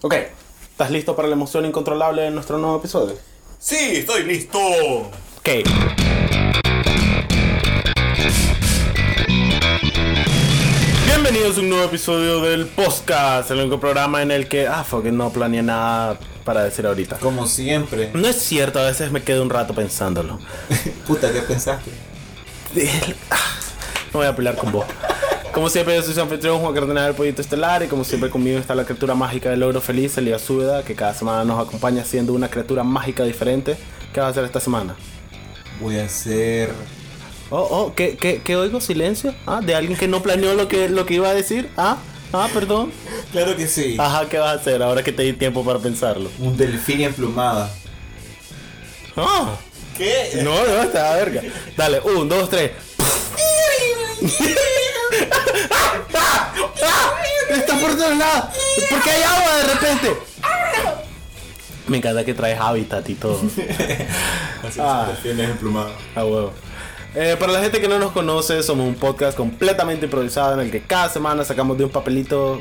[0.00, 0.14] Ok,
[0.70, 3.16] ¿estás listo para la emoción incontrolable de nuestro nuevo episodio?
[3.58, 4.56] Sí, estoy listo.
[4.60, 5.48] Ok.
[11.06, 15.04] Bienvenidos a un nuevo episodio del podcast, el único programa en el que, ah, fuck,
[15.06, 17.16] it, no planeé nada para decir ahorita.
[17.18, 18.10] Como siempre.
[18.14, 20.38] No es cierto, a veces me quedo un rato pensándolo.
[21.08, 21.90] Puta, ¿qué pensaste?
[23.30, 23.36] Ah,
[24.12, 24.86] No voy a pelear con vos.
[25.52, 28.58] Como siempre, yo soy su anfitrión, Juan Cardenal del Pollito Estelar, y como siempre conmigo
[28.58, 32.32] está la criatura mágica del logro feliz, Elia Súbeda, que cada semana nos acompaña siendo
[32.32, 33.76] una criatura mágica diferente.
[34.12, 34.94] ¿Qué vas a hacer esta semana?
[35.80, 36.70] Voy a hacer.
[37.50, 38.80] Oh, oh, ¿qué, qué, qué oigo?
[38.80, 39.34] ¿Silencio?
[39.46, 39.60] ¿Ah?
[39.64, 41.70] ¿De alguien que no planeó lo que, lo que iba a decir?
[41.76, 41.96] ¿Ah?
[42.32, 42.92] ¿Ah, perdón?
[43.32, 43.96] Claro que sí.
[43.98, 46.30] Ajá, ¿qué vas a hacer ahora que te di tiempo para pensarlo?
[46.38, 47.68] Un delfín emplumado.
[49.16, 49.56] Ah,
[49.96, 50.40] ¿Qué?
[50.44, 51.42] no, no, está verga.
[51.76, 52.72] Dale, un, dos, tres.
[57.50, 58.54] Está por todos lados.
[58.90, 60.16] ¿Por qué hay agua de repente?
[61.86, 63.38] Me encanta que traes hábitat y todo.
[64.66, 65.06] Así Ah.
[65.06, 65.92] son delfines emplumados.
[66.14, 66.52] A huevo.
[67.14, 70.70] Eh, para la gente que no nos conoce, somos un podcast completamente improvisado en el
[70.70, 72.60] que cada semana sacamos de un papelito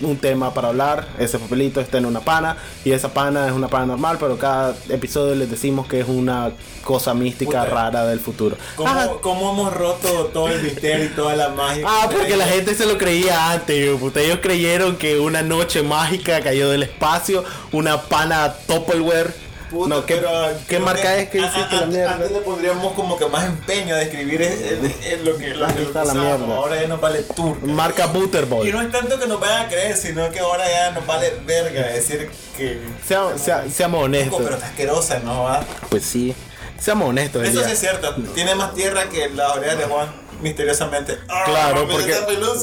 [0.00, 1.08] un tema para hablar.
[1.18, 4.74] Ese papelito está en una pana y esa pana es una pana normal, pero cada
[4.88, 6.50] episodio les decimos que es una
[6.84, 7.74] cosa mística Puta.
[7.74, 8.56] rara del futuro.
[8.76, 11.84] ¿Cómo, Ah, cómo hemos roto todo el misterio y toda la magia?
[11.88, 14.20] Ah, porque la gente se lo creía antes, yo, puta.
[14.20, 19.45] Ellos creyeron que una noche mágica cayó del espacio, una pana Tupperware.
[19.70, 20.30] Puta, no, ¿qué, pero
[20.68, 22.12] ¿qué marca es que hiciste a- la mierda?
[22.14, 25.82] Antes le pondríamos como que más empeño a describir es- es- es lo que que
[25.82, 26.54] está la mierda.
[26.56, 27.66] Ahora ya nos vale turca.
[27.66, 28.66] Marca Butterball.
[28.66, 31.32] Y no es tanto que nos vayan a creer, sino que ahora ya nos vale
[31.44, 32.80] verga decir que.
[33.06, 34.40] Sea- sea- seamos honestos.
[34.42, 35.44] Pero está asquerosa, ¿no?
[35.44, 35.64] va?
[35.90, 36.34] Pues sí.
[36.78, 37.42] Seamos honestos.
[37.46, 38.14] Eso sí es cierto.
[38.34, 40.08] Tiene más tierra que las orejas de Juan,
[40.42, 41.18] misteriosamente.
[41.28, 42.14] Ah, Claro, mira porque-.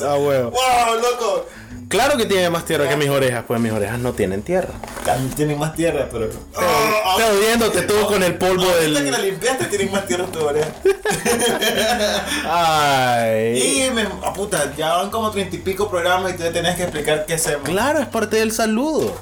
[0.05, 0.51] Ah, huevo.
[0.51, 1.47] ¡Wow, loco!
[1.93, 4.73] Claro que tiene más tierra que mis orejas, pues mis orejas no tienen tierra.
[5.35, 6.27] Tienen más tierra, pero.
[6.57, 9.27] Ah, Estoy viéndote tú con el polvo Ahorita que la del.
[9.29, 10.69] limpiaste, tienen más tierra en tu oreja.
[12.49, 13.85] Ay.
[13.85, 14.07] Y me.
[14.23, 17.35] ah, puta, ya van como treinta y pico programas y tú tenés que explicar qué
[17.35, 17.69] hacemos.
[17.69, 19.15] Claro, es parte del saludo.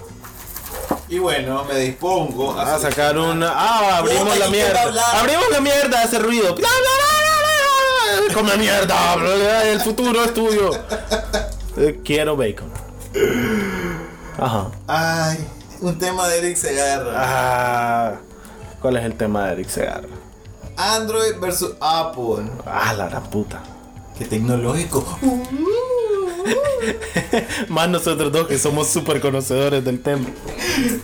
[1.10, 3.52] Y bueno, me dispongo A sacar una.
[3.54, 5.20] Ah, abrimos la ¿y quién va a mierda.
[5.20, 6.56] Abrimos la mierda, hace ruido.
[6.56, 8.34] Bla, bla, bla, bla, bla.
[8.34, 9.64] Come mierda.
[9.70, 10.74] El futuro estudio.
[10.74, 10.80] Eh,
[12.04, 12.70] Quiero bacon.
[14.38, 14.72] Ajá.
[14.88, 15.38] Ay,
[15.82, 17.12] un tema de Eric Segarra.
[17.16, 18.16] Ah,
[18.82, 20.08] ¿Cuál es el tema de Eric Segarra?
[20.78, 22.50] Android versus Apple.
[22.66, 23.62] Ah, la gran puta.
[24.18, 25.06] Qué tecnológico.
[27.70, 30.26] Más nosotros dos que somos súper conocedores del tema.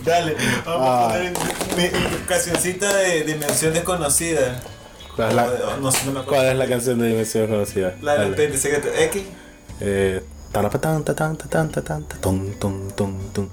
[0.04, 0.36] Dale,
[0.66, 1.06] vamos Ah.
[1.06, 1.32] a poner
[1.76, 1.84] mi,
[2.26, 4.60] cancioncita de Dimensión Desconocida.
[5.14, 6.42] ¿Cuál es la, O de- no sé, no me acuerdo.
[6.42, 7.94] cuál es la canción de Dimensión Conocida?
[8.02, 8.26] La.
[8.26, 9.22] Expediente Secreto X.
[9.80, 13.50] Eh, tarapatán, tatán, tatán, tatán, tatón, ton, ton, ton.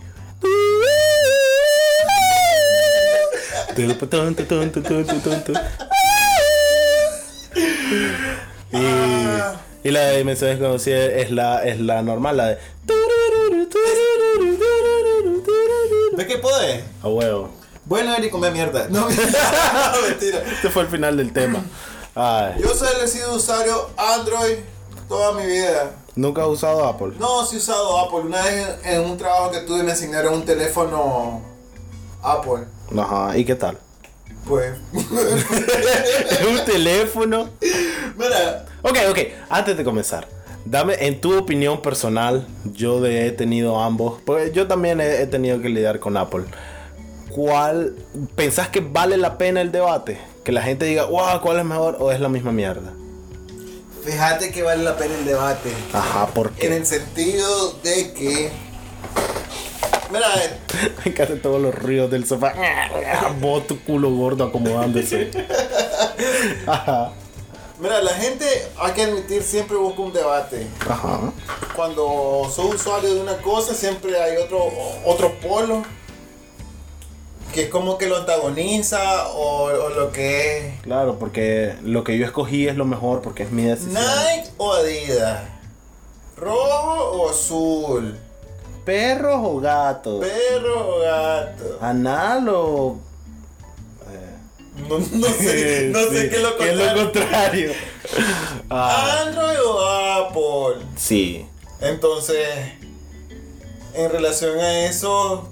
[3.76, 5.64] Tarapatán, tatán, tatán, tatán, tatán.
[8.72, 12.58] Y, y la de Dimensión Desconocida es la, es la normal, la de.
[16.16, 16.84] ¿Ves qué podés?
[17.04, 17.50] A huevo.
[17.86, 18.88] Bueno, Eric, come mierda.
[18.90, 19.08] No,
[20.08, 20.42] mentira.
[20.52, 21.64] Este fue el final del tema.
[22.16, 22.56] Ay.
[22.62, 24.58] Yo solo he sido usuario Android
[25.08, 25.92] toda mi vida.
[26.16, 27.14] ¿Nunca has usado Apple?
[27.20, 28.20] No, sí he usado Apple.
[28.20, 31.42] Una vez en un trabajo que tuve me asignaron un teléfono
[32.22, 32.66] Apple.
[32.98, 33.78] Ajá, ¿y qué tal?
[34.48, 34.78] Pues.
[34.94, 37.50] un teléfono.
[38.18, 39.18] Mira, Ok, ok,
[39.50, 40.28] antes de comenzar,
[40.64, 45.26] dame en tu opinión personal, yo de, he tenido ambos, pues yo también he, he
[45.26, 46.44] tenido que lidiar con Apple.
[47.32, 47.96] ¿Cuál
[48.36, 50.20] pensás que vale la pena el debate?
[50.44, 52.94] Que la gente diga, wow, ¿cuál es mejor o es la misma mierda?
[54.06, 55.72] Fíjate que vale la pena el debate.
[55.94, 56.76] Ajá, ¿por En qué?
[56.78, 58.52] el sentido de que.
[60.12, 60.28] Mira,
[61.06, 62.54] Me encantan todos los ruidos del sofá.
[63.40, 65.32] Vos tu culo gordo acomodándose.
[66.68, 67.12] Ajá,
[67.80, 68.46] mira, la gente,
[68.80, 70.68] hay que admitir, siempre busca un debate.
[70.90, 71.32] ajá.
[71.76, 74.70] Cuando soy usuario de una cosa, siempre hay otro,
[75.06, 75.84] otro polo
[77.56, 82.18] que es como que lo antagoniza o, o lo que es Claro, porque lo que
[82.18, 83.94] yo escogí es lo mejor porque es mi decisión.
[83.96, 85.44] Nike o Adidas,
[86.38, 88.20] rojo o azul,
[88.86, 90.24] ¿Perros o gatos?
[90.24, 91.78] perro o gato.
[91.82, 93.00] ¿Anal o.?
[94.90, 97.04] No, no sé, no sé Sí, qué es lo ¿Qué es lo contrario.
[97.06, 97.72] contrario?
[98.70, 99.86] Ah, Android o
[100.28, 100.86] Apple.
[100.98, 101.48] sí.
[101.82, 102.48] Entonces,
[103.94, 105.50] en relación a eso,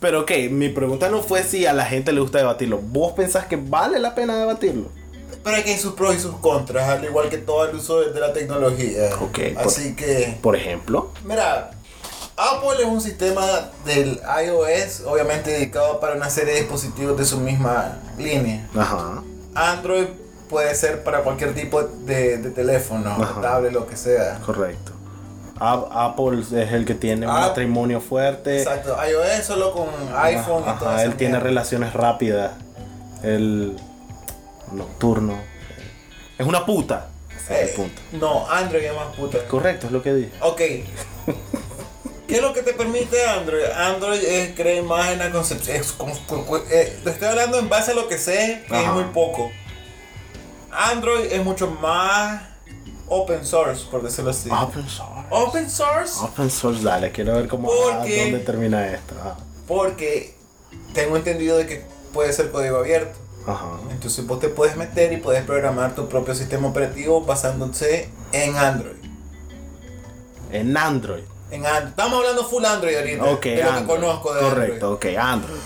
[0.00, 2.78] Pero ok, mi pregunta no fue si a la gente le gusta debatirlo.
[2.78, 4.88] ¿Vos pensás que vale la pena debatirlo?
[5.44, 8.00] pero hay que hay sus pros y sus contras, al igual que todo el uso
[8.00, 9.08] de, de la tecnología.
[9.20, 11.10] Ok, por- Así que, Por ejemplo.
[11.24, 11.70] mira,
[12.36, 17.38] Apple es un sistema del iOS, obviamente dedicado para una serie de dispositivos de su
[17.38, 18.68] misma línea.
[18.76, 19.22] Ajá.
[19.54, 20.06] Android
[20.50, 23.40] puede ser para cualquier tipo de, de teléfono, Ajá.
[23.40, 24.40] tablet, lo que sea.
[24.44, 24.92] Correcto.
[25.60, 28.58] Apple es el que tiene un Ah, matrimonio fuerte.
[28.58, 31.04] Exacto, iOS solo con iPhone y Ajá, todo eso.
[31.04, 32.52] él tiene relaciones rápidas.
[33.22, 33.76] El
[34.72, 35.34] nocturno.
[36.38, 37.08] Es una puta.
[37.36, 38.02] Ese es el punto.
[38.12, 39.38] No, Android es más puta.
[39.48, 40.32] Correcto, es lo que dije.
[40.40, 40.56] Ok.
[42.28, 43.64] ¿Qué es lo que te permite Android?
[43.74, 45.76] Android es creer más en la concepción.
[45.78, 48.84] es como- como- eh, te estoy hablando en base a lo que sé, que es
[48.84, 48.92] Ajá.
[48.92, 49.50] muy poco.
[50.70, 52.42] Android es mucho más
[53.08, 54.50] open source, por decirlo así.
[54.50, 55.26] Open source.
[55.30, 58.22] Open source Open source, dale, quiero ver cómo ¿Por ah, qué?
[58.22, 59.14] dónde termina esto.
[59.22, 60.34] Ah, porque
[60.94, 63.18] tengo entendido de que puede ser código abierto.
[63.46, 63.78] Ajá.
[63.90, 68.96] Entonces vos te puedes meter y puedes programar tu propio sistema operativo basándose en Android.
[70.50, 71.24] En Android.
[71.50, 73.24] En Estamos hablando full Android ahorita.
[73.24, 73.86] Ok, de lo que Android.
[74.00, 75.58] conozco de Correcto, ok, Android.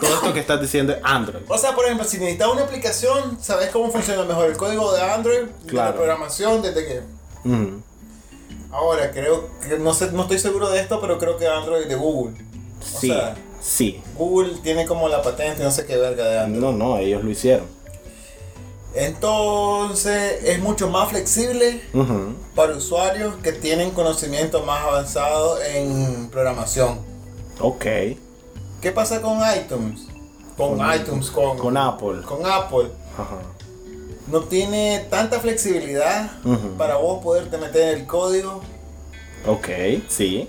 [0.00, 1.42] Todo esto que estás diciendo es Android.
[1.48, 5.02] O sea, por ejemplo, si necesitas una aplicación, ¿sabes cómo funciona mejor el código de
[5.02, 5.40] Android?
[5.40, 5.90] de Claro.
[5.90, 7.02] La programación, desde que...
[8.70, 11.94] Ahora, creo que, no sé, no estoy seguro de esto, pero creo que Android de
[11.94, 12.34] Google.
[12.80, 14.00] O Sí, sea, sí.
[14.14, 16.60] Google tiene como la patente, no sé qué verga de Android.
[16.62, 17.66] No, no, ellos lo hicieron.
[18.94, 21.80] Entonces, es mucho más flexible
[22.54, 26.98] para usuarios que tienen conocimiento más avanzado en programación.
[27.60, 27.84] Ok.
[28.80, 30.02] ¿Qué pasa con iTunes?
[30.56, 32.22] Con, Con- iTunes, con, Con Apple.
[32.22, 32.90] con Apple.
[33.16, 33.38] Ajá.
[34.26, 36.30] No tiene tanta flexibilidad
[36.76, 38.60] para vos poderte meter en el código.
[39.46, 39.68] Ok,
[40.08, 40.48] sí.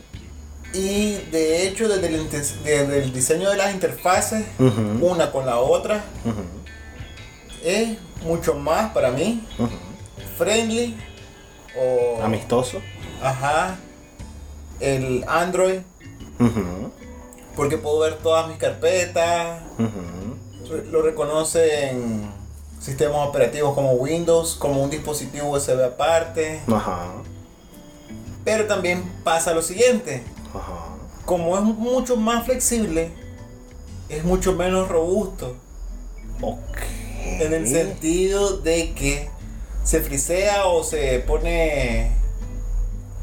[0.74, 4.46] Y de hecho, desde el, desde el diseño de las interfaces,
[5.02, 6.04] una con la otra,
[7.64, 9.46] es mucho más para mí
[10.38, 10.98] friendly
[11.78, 12.22] o.
[12.24, 12.80] Amistoso.
[13.22, 13.78] Ajá.
[14.80, 15.80] El Android,
[16.40, 16.92] Ujú.
[17.56, 19.62] porque puedo ver todas mis carpetas.
[19.78, 20.70] Ujú.
[20.74, 22.32] Re- Lo reconoce en
[22.80, 26.62] sistemas operativos como Windows, como un dispositivo USB aparte.
[26.74, 27.08] Ajá.
[28.46, 30.24] Pero también pasa lo siguiente.
[30.54, 30.96] Ajá.
[31.26, 33.12] Como es mucho más flexible,
[34.08, 35.56] es mucho menos robusto.
[36.42, 36.78] Ok.
[37.40, 39.30] En el sentido de que
[39.84, 42.12] se frisea o se pone.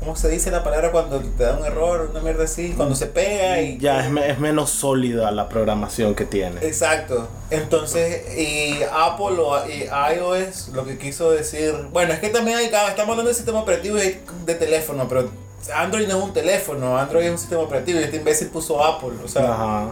[0.00, 2.08] ¿Cómo se dice la palabra cuando te da un error?
[2.10, 2.74] Una mierda así.
[2.76, 3.78] Cuando se pega y.
[3.78, 6.64] Ya es, me- es menos sólida la programación que tiene.
[6.64, 7.26] Exacto.
[7.50, 9.84] Entonces, y Apple o y
[10.16, 11.72] iOS lo que quiso decir.
[11.92, 12.66] Bueno, es que también hay.
[12.66, 15.28] Estamos hablando de sistema operativo y de teléfono, pero
[15.74, 16.96] Android no es un teléfono.
[16.96, 19.12] Android es un sistema operativo y este imbécil puso Apple.
[19.24, 19.82] O sea, Ajá.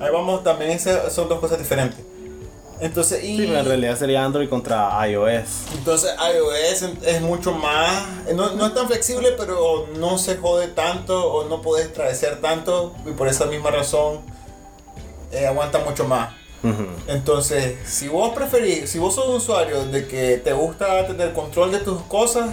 [0.00, 0.80] ahí vamos también.
[0.80, 2.00] son dos cosas diferentes.
[2.80, 3.36] Entonces, y.
[3.36, 5.66] Sí, pero en realidad sería Android contra iOS.
[5.76, 11.30] Entonces iOS es mucho más, no, no es tan flexible, pero no se jode tanto
[11.32, 14.20] o no puedes travesear tanto y por esa misma razón
[15.32, 16.34] eh, aguanta mucho más.
[17.06, 21.72] Entonces, si vos preferís, si vos sos un usuario de que te gusta tener control
[21.72, 22.50] de tus cosas,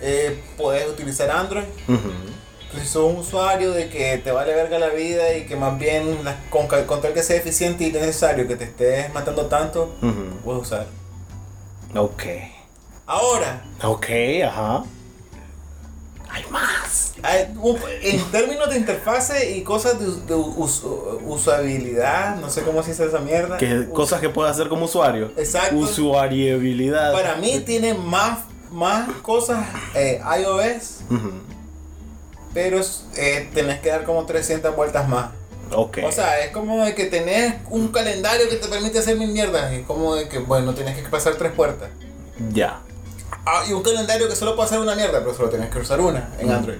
[0.00, 1.64] eh, puedes utilizar Android.
[2.74, 6.24] Si sos un usuario de que te vale verga la vida y que más bien
[6.24, 9.94] la- con, con tal que sea eficiente y necesario que te estés matando tanto,
[10.44, 10.86] puedes usar.
[11.94, 12.22] Ok.
[13.06, 14.06] Ahora, Ok,
[14.46, 14.84] ajá.
[16.28, 17.14] Hay más.
[17.22, 17.48] Hay-
[18.02, 20.82] En términos de interfase y cosas de, de us-
[21.24, 23.56] usabilidad, no sé cómo se dice esa mierda.
[23.56, 25.32] Que, cosas que puede hacer como usuario.
[25.36, 25.76] Exacto.
[25.76, 27.12] Usuariabilidad.
[27.12, 31.30] Para mí tiene más, más cosas eh, iOS, Ujú.
[32.56, 32.80] Pero
[33.16, 35.28] eh, tenés que dar como 300 vueltas más.
[35.74, 35.98] Ok.
[36.06, 39.70] O sea, es como de que tenés un calendario que te permite hacer mil mierdas.
[39.74, 41.90] Es como de que, bueno, tenés que pasar tres puertas.
[42.54, 42.80] ya.
[43.44, 46.00] Ah, y un calendario que solo puede hacer una mierda, pero solo tenés que usar
[46.00, 46.50] una en Mm.
[46.50, 46.78] Android.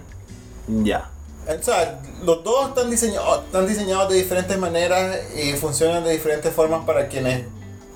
[0.83, 1.11] Ya.
[1.47, 6.55] O sea, los dos están diseñados, están diseñados de diferentes maneras y funcionan de diferentes
[6.55, 7.45] formas para quienes...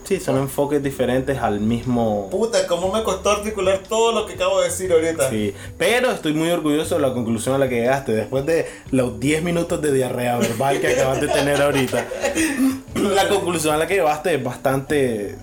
[0.05, 2.29] Sí, son enfoques diferentes al mismo.
[2.31, 5.31] Puta, cómo me costó articular todo lo que acabo de decir ahorita.
[5.31, 9.21] Sí, pero estoy muy orgulloso de la conclusión a la que llegaste después de los
[9.21, 12.07] 10 minutos de diarrea verbal que acabas de tener ahorita.
[12.95, 15.39] La conclusión a la que llevaste es bastante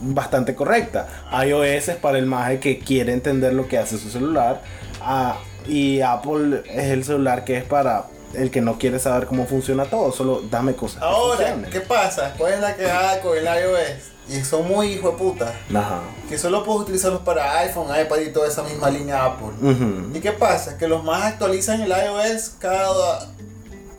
[0.00, 1.06] bastante correcta.
[1.46, 4.62] iOS es para el maje que quiere entender lo que hace su celular
[5.02, 9.46] ah, y Apple es el celular que es para el que no quiere saber cómo
[9.46, 10.98] funciona todo, solo dame cosas.
[11.00, 11.70] que Ahora, funcionen.
[11.70, 12.34] ¿qué pasa?
[12.38, 14.10] ¿Cuál es la quejada con el iOS?
[14.28, 15.52] Y son muy hijo de puta.
[15.74, 16.00] Ajá.
[16.28, 19.48] Que solo puedes utilizarlos para iPhone, iPad y toda esa misma línea Apple.
[19.60, 20.16] Ujú.
[20.16, 20.78] ¿Y qué pasa?
[20.78, 23.26] Que los más actualizan el iOS cada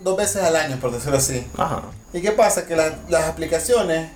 [0.01, 1.45] dos veces al año, por decirlo así.
[1.57, 1.81] Ajá.
[2.13, 2.65] ¿Y qué pasa?
[2.65, 4.09] Que las- las aplicaciones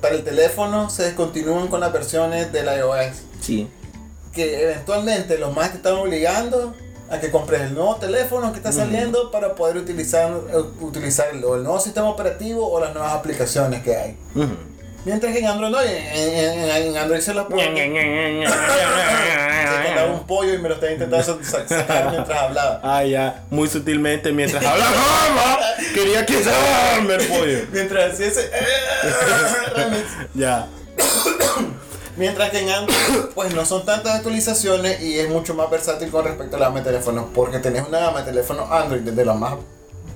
[0.00, 3.16] para el teléfono se descontinúan con las versiones del iOS.
[3.42, 3.68] Sí.
[4.32, 6.74] Que eventualmente los más te están obligando
[7.10, 11.40] a que compres el nuevo teléfono que está saliendo para poder utilizar, eh, utilizar el,
[11.40, 14.16] nuevo sistema operativo o las nuevas aplicaciones que hay.
[15.04, 17.48] Mientras que en Android no, en, en- en Android se lo.
[17.48, 17.56] Se
[19.86, 22.80] cantaba un pollo y me lo estaba intentando sa- sacar mientras hablaba.
[22.84, 24.90] Ah, ya, muy sutilmente mientras hablaba.
[24.94, 25.58] ¡Ah,
[25.94, 27.58] Quería quitarme el pollo.
[27.72, 28.50] Mientras hacía ese.
[30.34, 30.66] Ya.
[32.20, 32.98] Mientras que en Android,
[33.34, 36.80] pues no son tantas actualizaciones y es mucho más versátil con respecto a la gama
[36.80, 37.24] de teléfonos.
[37.34, 39.54] Porque tenés una gama de teléfonos Android desde lo más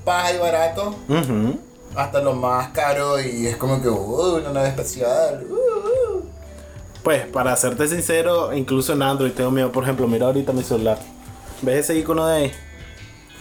[0.05, 0.95] baja y barato
[1.97, 5.47] hasta lo más caro y es como que, uh, una nave espacial.
[5.49, 6.25] uh, uh.
[7.03, 9.73] Pues, para serte sincero, incluso en Android tengo miedo.
[9.73, 10.99] Por ejemplo, mira ahorita mi celular.
[11.63, 12.53] ¿Ves ese icono de ahí?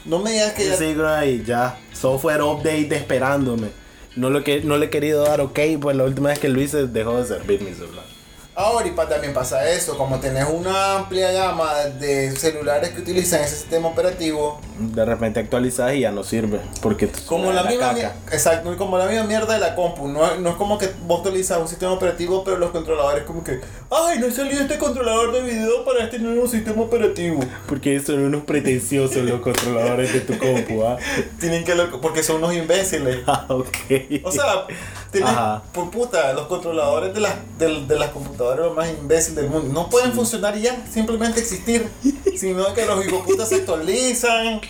[0.05, 1.77] No me digas que ya Ese icono de ahí, ya.
[1.91, 3.72] Software update esperándome.
[4.15, 6.62] No, lo que, no le he querido dar ok, pues la última vez que lo
[6.62, 8.12] hice dejó de servir mi celular.
[8.55, 13.41] Ahora y pa- también pasa eso, como tenés una amplia gama de celulares que utilizan
[13.41, 16.60] ese sistema operativo, De repente actualizas y ya no sirve.
[16.81, 18.15] Porque como la es misma caca.
[18.31, 21.17] exacto, como la misma mierda de la compu, no, es- no es como que vos
[21.19, 25.41] actualizas un sistema operativo, pero los controladores como que, ay, no salió este controlador de
[25.41, 27.39] video para este nuevo sistema operativo.
[27.67, 30.98] Porque son unos pretenciosos los controladores de tu compu, ¿ah?
[31.39, 33.17] Tienen que lo- porque son unos imbéciles.
[33.27, 34.22] Ah, ok.
[34.24, 34.65] O sea,
[35.13, 35.63] tienes, Ajá.
[35.72, 39.70] por puta, los controladores de las, de, de las computadoras los más imbéciles del mundo.
[39.72, 41.89] No pueden funcionar y ya, simplemente existir.
[42.38, 44.62] sino que los hijoputas se actualizan.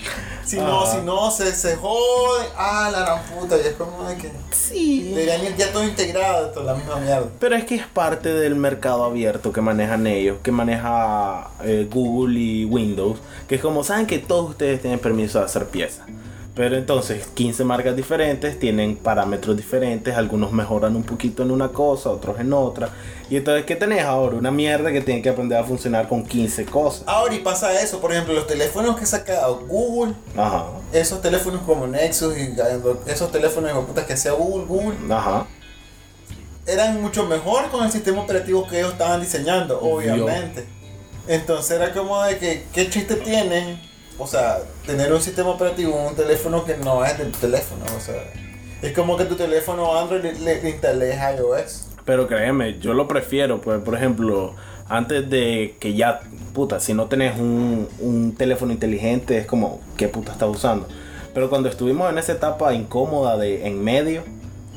[0.45, 2.47] Si no, si no, se, se joden.
[2.57, 3.57] Ah, la gran puta.
[3.57, 5.09] Y es como de que sí.
[5.09, 7.27] deberían ir ya todo integrado, toda la misma mierda.
[7.39, 12.39] Pero es que es parte del mercado abierto que manejan ellos, que maneja eh, Google
[12.39, 16.05] y Windows, que es como saben que todos ustedes tienen permiso de hacer piezas.
[16.55, 22.11] Pero entonces 15 marcas diferentes tienen parámetros diferentes, algunos mejoran un poquito en una cosa,
[22.11, 22.89] otros en otra.
[23.27, 24.35] Y entonces, ¿qué tenés ahora?
[24.35, 27.03] Una mierda que tiene que aprender a funcionar con 15 cosas.
[27.07, 31.61] Ahora y pasa eso, por ejemplo, los teléfonos que ha sacado Google, Ajá, esos teléfonos
[31.63, 32.53] como Nexus y
[33.07, 35.47] esos teléfonos hijoputas que hacía Google, Google, ajá.
[36.67, 40.67] eran mucho mejor con el sistema operativo que ellos estaban diseñando, obviamente.
[41.27, 43.92] Entonces era como de que, ¿qué chiste tiene?
[44.17, 48.23] O sea, tener un sistema operativo un teléfono que no es del teléfono, o sea.
[48.81, 51.87] Es como que tu teléfono Android le, le, iOS.
[52.05, 54.55] Pero créeme, yo lo prefiero, pues, por ejemplo,
[54.89, 56.19] antes de que ya,
[56.53, 60.87] puta, si no tenés un, un teléfono inteligente, es como, ¿qué puta estás usando?
[61.33, 64.23] Pero cuando estuvimos en esa etapa incómoda de en medio,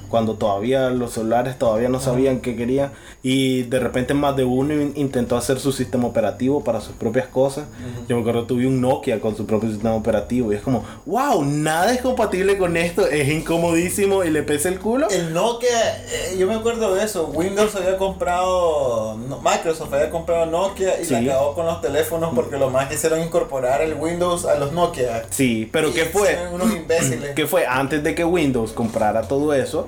[0.08, 4.74] cuando todavía los celulares todavía no sabían qué querían, y de repente más de uno
[4.74, 7.66] in- intentó hacer su sistema operativo para sus propias cosas.
[8.08, 11.44] Yo me acuerdo, tuve un Nokia con su propio sistema operativo, y es como, wow,
[11.44, 15.08] nada es compatible con esto, es incomodísimo y le pesa el culo.
[15.10, 17.26] El Nokia, eh, yo me acuerdo de eso.
[17.34, 21.14] Windows había comprado, Microsoft había comprado Nokia y Sí.
[21.20, 25.24] la acabó con los teléfonos porque lo más quisieron incorporar el Windows a los Nokia.
[25.30, 26.36] Sí, pero Y ¿qué fue?
[26.52, 27.30] Unos imbéciles.
[27.34, 29.86] que fue antes de que Windows comprara todo eso,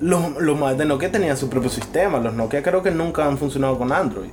[0.00, 2.18] los, los más de Nokia tenían su propio sistema.
[2.18, 4.30] Los Nokia creo que nunca han funcionado con Android.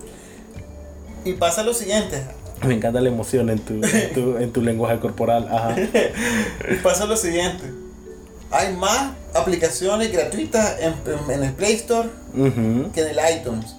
[1.25, 2.21] Y pasa lo siguiente,
[2.65, 5.47] Me encanta la emoción en tu, en tu, en tu lenguaje corporal.
[5.51, 5.75] Ajá.
[6.71, 7.63] Y pasa lo siguiente.
[8.51, 10.93] Hay más aplicaciones gratuitas en,
[11.31, 12.09] en- el Play Store
[12.93, 13.75] que en el iTunes.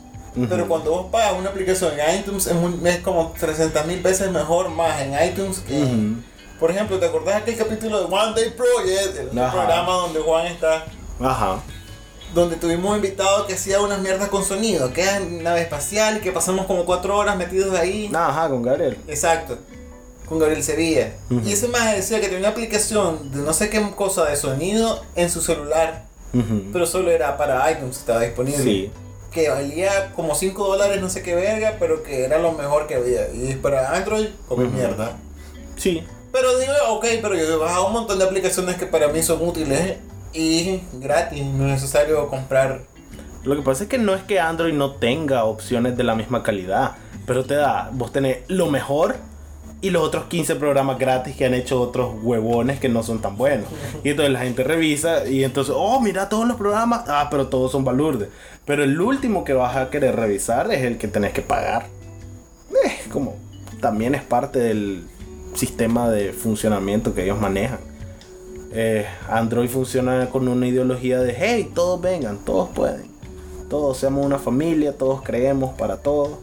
[0.49, 4.31] Pero cuando vos pagas una aplicación en iTunes es, muy- es como 300 mil veces
[4.33, 5.81] mejor más en iTunes que...
[5.83, 6.17] Ujú.
[6.59, 9.31] Por ejemplo, ¿te acordás aquel capítulo de One Day Project?
[9.33, 9.53] El Ajá.
[9.53, 10.87] programa donde Juan está...
[11.21, 11.61] Ajá.
[12.35, 14.93] Donde tuvimos un invitado que hacía unas mierdas con sonido.
[14.93, 18.11] Que era nave espacial y que pasamos como cuatro horas metidos ahí.
[18.13, 18.99] Ajá, con Gabriel.
[19.07, 19.59] Exacto.
[20.29, 21.13] Con Gabriel Sevilla.
[21.45, 25.03] Y ese más decía que tenía una aplicación de no sé qué cosa de sonido
[25.15, 26.07] en su celular.
[26.73, 28.65] Pero solo era para iTunes, estaba disponible.
[28.65, 28.91] Sí.
[29.31, 32.97] Que valía como 5 dólares, no sé qué verga, pero que era lo mejor que
[32.97, 33.29] había.
[33.33, 35.17] Y para Android, como mierda.
[35.77, 36.05] Sí.
[36.33, 39.47] Pero digo, ok, pero yo he bajado un montón de aplicaciones que para mí son
[39.47, 39.99] útiles
[40.35, 42.83] y gratis, no es necesario comprar.
[43.45, 46.43] Lo que pasa es que no es que Android no tenga opciones de la misma
[46.43, 46.93] calidad,
[47.27, 49.17] pero te da, vos tenés lo mejor
[49.81, 53.37] y los otros 15 programas gratis que han hecho otros huevones que no son tan
[53.37, 53.67] buenos.
[54.03, 57.71] Y entonces la gente revisa y entonces, oh, mira todos los programas, ah, pero todos
[57.71, 58.31] son balurdes.
[58.65, 61.87] Pero el último que vas a querer revisar es el que tenés que pagar.
[62.83, 63.37] Eh, como
[63.81, 65.05] también es parte del
[65.55, 67.79] sistema de funcionamiento que ellos manejan.
[68.75, 73.07] Eh, Android funciona con una ideología de, hey, todos vengan, todos pueden.
[73.71, 76.39] Todos seamos una familia, todos creemos para todos.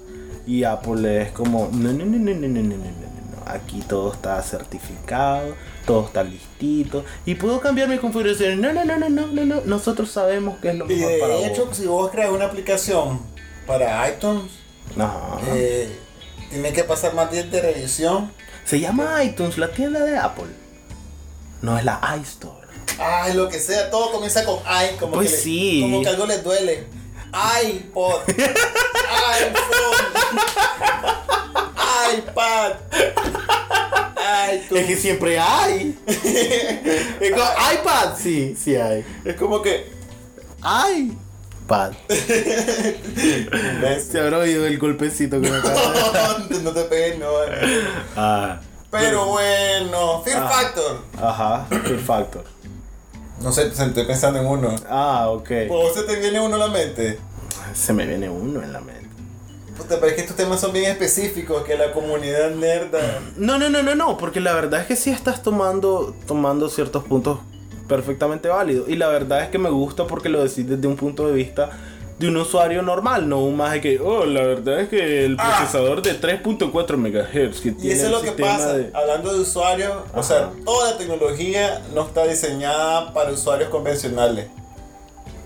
[0.47, 3.51] Y Apple es como, no, no, no, no, no, no, no, no, no, no.
[3.51, 7.03] Aquí todo está certificado, todo está listito.
[7.25, 8.61] Y puedo cambiar mi configuración.
[8.61, 9.61] No, no, no, no, no, no, no.
[9.65, 11.77] Nosotros sabemos qué es lo Y mejor para de hecho, vos.
[11.77, 13.19] si vos creas una aplicación
[13.67, 14.51] para iTunes,
[15.53, 15.89] eh,
[16.49, 18.31] tiene que pasar más días de revisión.
[18.63, 20.60] Se llama iTunes, la tienda de Apple.
[21.61, 22.67] No es la iStore.
[22.99, 26.25] Ay, lo que sea, todo comienza con ay, como Pues que le- como que algo
[26.25, 26.85] les duele.
[27.63, 29.97] iPod, iPhone,
[32.17, 32.71] iPad.
[34.51, 35.97] Es que siempre hay.
[36.07, 39.05] Es como, iPad, sí, sí hay.
[39.25, 39.89] Es como que
[40.63, 41.91] iPad.
[43.81, 44.07] ¿ves?
[44.11, 47.27] Se habrá oído el golpecito que me acaba de no te pegues, no.
[48.15, 48.59] Ah,
[48.91, 50.49] Pero bueno, Fear Ah.
[50.49, 50.97] Factor.
[51.21, 52.43] ajá, Fear Factor.
[53.41, 54.75] No sé, estoy pensando en uno.
[54.89, 55.49] Ah, ok.
[55.69, 57.17] ¿O se te viene uno a la mente?
[57.73, 59.01] Se me viene uno en la mente.
[59.77, 62.99] Puta, pero es que estos temas son bien específicos, que la comunidad nerda...
[63.37, 67.03] No, no, no, no, no, porque la verdad es que sí estás tomando, tomando ciertos
[67.05, 67.39] puntos
[67.87, 68.87] perfectamente válidos.
[68.89, 71.69] Y la verdad es que me gusta porque lo decís desde un punto de vista
[72.21, 75.35] de un usuario normal, no un más de que, oh, la verdad es que el
[75.39, 75.57] Ah.
[75.57, 79.39] procesador de 3.4 MHz que Y tiene eso es lo que pasa, de- hablando de
[79.41, 84.47] usuarios, o sea, toda la tecnología no está diseñada para usuarios convencionales.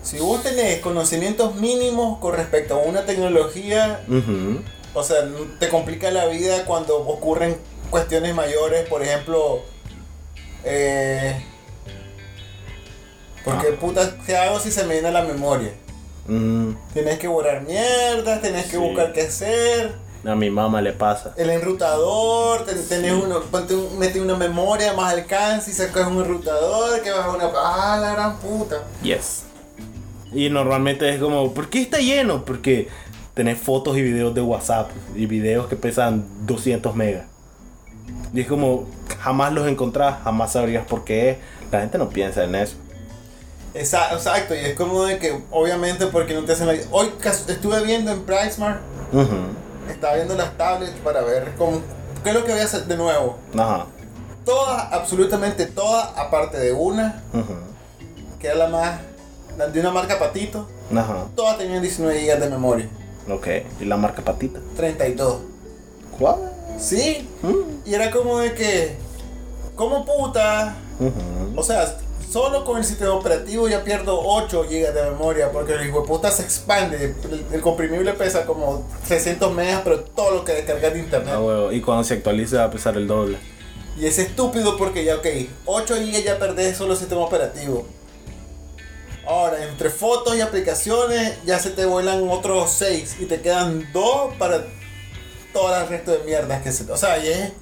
[0.02, 4.00] Si vos tenés conocimientos mínimos con respecto a una tecnología,
[4.94, 5.16] o sea,
[5.58, 7.56] te complica la vida cuando ocurren
[7.90, 9.62] cuestiones mayores, por ejemplo,
[10.64, 11.42] eh,
[13.44, 13.80] porque Ah.
[13.80, 15.70] puta, ¿qué hago si se me llena la memoria?
[16.28, 18.76] Mm, Tienes que borrar mierdas, tenés que Sí.
[18.78, 20.06] buscar qué hacer.
[20.26, 21.32] a mi mamá le pasa.
[21.36, 26.18] El enrutador, ten- tenés uno, ponte un- mete una memoria más alcance y sacas un
[26.20, 27.48] enrutador que vas a una.
[27.54, 28.82] ¡Ah, la gran puta!
[29.04, 29.44] Yes.
[30.32, 32.44] Y normalmente es como, ¿por qué está lleno?
[32.44, 32.88] Porque
[33.34, 37.26] tenés fotos y videos de WhatsApp y videos que pesan 200 megas.
[38.34, 38.88] Y es como,
[39.20, 41.36] jamás los encontrás, jamás sabrías por qué es.
[41.70, 42.74] La gente no piensa en eso.
[43.76, 46.74] Esa- Exacto, y es como de que, obviamente, porque no te hacen la.
[46.90, 47.12] Hoy
[47.48, 48.80] estuve viendo en PriceMart,
[49.12, 49.36] Ujú.
[49.90, 51.80] estaba viendo las tablets para ver cómo.
[52.24, 53.36] ¿Qué es lo que voy a hacer de nuevo?
[53.56, 53.86] Ajá.
[54.44, 57.22] Todas, absolutamente todas, aparte de una,
[58.38, 59.00] que era la más.
[59.58, 61.26] la de una marca Patito, Ajá.
[61.34, 62.88] todas tenían 19 GB de memoria.
[63.30, 63.46] Ok.
[63.80, 64.60] ¿Y la marca patita?
[64.76, 65.38] 32.
[66.18, 66.36] ¿Cuál?
[66.78, 67.88] Sí, Mm.
[67.88, 68.96] y era como de que.
[69.74, 70.76] ¿Cómo puta?
[71.56, 71.96] O sea,
[72.30, 76.06] solo con el sistema operativo ya pierdo 8 GB de memoria porque el hijo de
[76.06, 77.14] puta se expande.
[77.30, 81.34] El, el comprimible pesa como 300 megas, pero todo lo que descargas de internet.
[81.34, 81.72] Ah, huevo.
[81.72, 83.38] Y cuando se actualice va a pesar el doble.
[83.98, 85.26] Y es estúpido porque ya, ok,
[85.64, 87.86] 8 GB ya perdés solo el sistema operativo.
[89.26, 94.34] Ahora, entre fotos y aplicaciones ya se te vuelan otros 6 y te quedan 2
[94.34, 94.66] para
[95.52, 96.90] todo el resto de mierdas que se...
[96.90, 97.52] O sea, y es...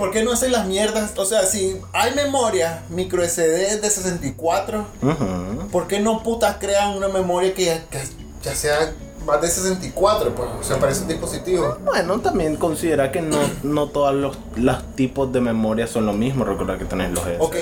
[0.00, 1.12] ¿Por qué no hacen las mierdas?
[1.18, 5.68] O sea, si hay memoria micro SD de 64, Ujú.
[5.70, 7.98] ¿por qué no putas crean una memoria que ya, que
[8.42, 8.94] ya sea
[9.26, 10.34] más de 64?
[10.34, 11.76] Pues, o sea, para esos dispositivos.
[11.84, 16.46] Bueno, también considera que no, no todos los, los tipos de memoria son lo mismo.
[16.46, 17.54] Recuerda que tenés los SD, Ok,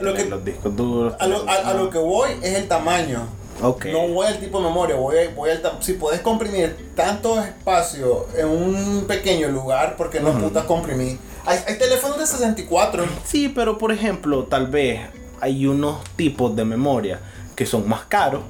[0.00, 1.12] lo tenés que- los discos duros.
[1.18, 3.26] A lo, a- a lo que voy es el tamaño.
[3.62, 3.84] Ok.
[3.92, 8.48] No voy al tipo de memoria, voy, voy al Si puedes comprimir tanto espacio en
[8.48, 11.18] un pequeño lugar, porque no putas comprimir?
[11.44, 13.04] Hay, teléfonos de 64.
[13.24, 15.00] Sí, pero por ejemplo, tal vez
[15.40, 17.18] hay unos tipos de memoria
[17.56, 18.42] que son más caros,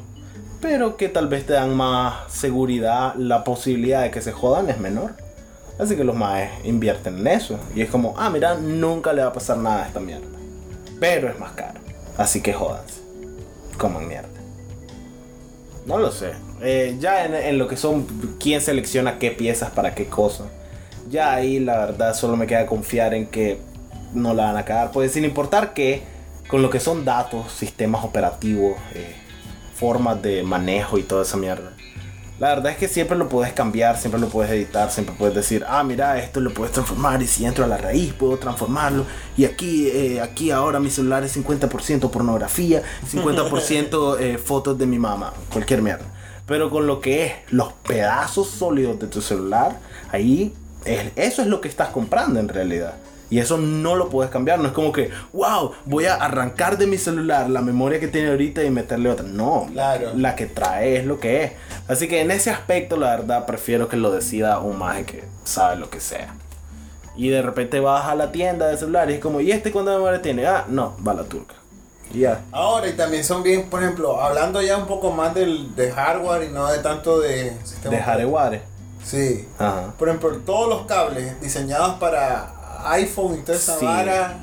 [0.60, 3.14] pero que tal vez te dan más seguridad.
[3.16, 5.14] La posibilidad de que se jodan es menor.
[5.78, 7.58] Así que los más invierten en eso.
[7.74, 10.26] Y es como, ah, mira, nunca le va a pasar nada a esta mierda.
[11.00, 11.80] Pero es más caro.
[12.18, 13.00] Así que jodanse.
[13.78, 14.28] Coman mierda.
[15.86, 16.32] No lo sé.
[16.60, 18.06] Eh, ya en, en lo que son
[18.38, 20.44] quién selecciona qué piezas para qué cosa.
[21.08, 23.58] Ya ahí la verdad solo me queda confiar en que
[24.14, 24.90] no la van a cagar.
[24.92, 26.02] Pues sin importar que
[26.48, 29.16] con lo que son datos, sistemas operativos, eh,
[29.74, 31.72] formas de manejo y toda esa mierda.
[32.38, 35.64] La verdad es que siempre lo puedes cambiar, siempre lo puedes editar, siempre puedes decir,
[35.68, 39.06] ah, mira, esto lo puedes transformar y si entro a la raíz puedo transformarlo.
[39.36, 44.98] Y aquí, eh, aquí ahora mi celular es 50% pornografía, 50% eh, fotos de mi
[44.98, 46.06] mamá, cualquier mierda.
[46.46, 49.78] Pero con lo que es los pedazos sólidos de tu celular,
[50.10, 50.52] ahí
[50.84, 52.94] eso es lo que estás comprando en realidad.
[53.30, 54.58] Y eso no lo puedes cambiar.
[54.58, 58.28] No es como que, wow, voy a arrancar de mi celular la memoria que tiene
[58.28, 59.24] ahorita y meterle otra.
[59.26, 60.10] No, Claro.
[60.14, 61.52] la que trae es lo que es.
[61.88, 65.76] Así que en ese aspecto, la verdad, prefiero que lo decida un maje que sabe
[65.76, 66.34] lo que sea.
[67.16, 69.92] Y de repente vas a la tienda de celulares y es como, ¿y este cuánta
[69.92, 70.46] memoria tiene?
[70.46, 71.54] Ah, no, va la turca.
[72.12, 72.42] Ya.
[72.52, 76.44] Ahora, y también son bien, por ejemplo, hablando ya un poco más del, de hardware
[76.50, 77.96] y no de tanto de sistema.
[77.96, 78.62] De Jareware.
[79.04, 79.46] Sí.
[79.58, 79.94] Ajá.
[79.98, 82.54] Por ejemplo, todos los cables diseñados para
[82.92, 83.84] iPhone y toda esa Sí.
[83.84, 84.38] vara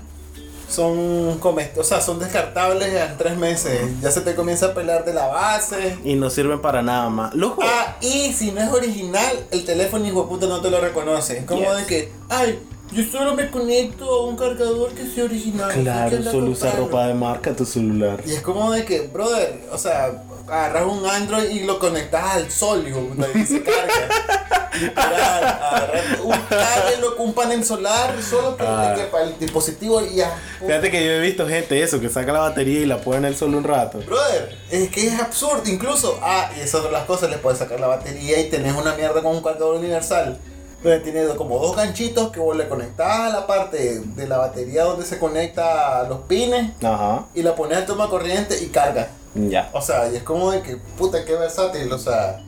[0.70, 3.82] son o sea, son descartables en tres meses.
[4.02, 5.98] Ya se te comienza a pelar de la base.
[6.04, 7.34] Y no sirven para nada más.
[7.34, 7.62] Loco.
[7.66, 11.40] Ah, y si no es original, el teléfono hijo de puta no te lo reconoce.
[11.40, 11.78] Es como Yes.
[11.78, 12.60] de que, ay,
[12.92, 15.72] yo solo me conecto a un cargador que sea original.
[15.74, 16.86] claro, ¿qué anda solo usa comprando?".
[16.98, 18.22] ropa de marca tu celular.
[18.26, 22.52] Y es como de que, brother, o sea, agarras un Android y lo conectas al
[22.52, 23.02] sol, hijo,
[23.36, 24.70] y se carga.
[24.80, 28.96] Literal, agarras un cable, loco, un panel solar, solo que, Ah.
[29.12, 30.34] para el dispositivo y ya.
[30.60, 33.26] Fíjate que yo he visto gente eso, que saca la batería y la pone en
[33.26, 34.00] el sol un rato.
[34.00, 37.60] Brother, es que es absurdo, incluso, ah, y es otra de las cosas, le puedes
[37.60, 40.38] sacar la batería y tenés una mierda con un cargador universal.
[40.82, 44.86] Donde tiene como dos ganchitos que vos le conectás a la parte de la batería
[44.86, 47.26] donde se conecta los pines Ajá.
[47.36, 49.10] y la pones a toma corriente y carga.
[49.36, 49.70] Ya.
[49.74, 52.42] O sea, y es como de que, puta, qué versátil, o sea.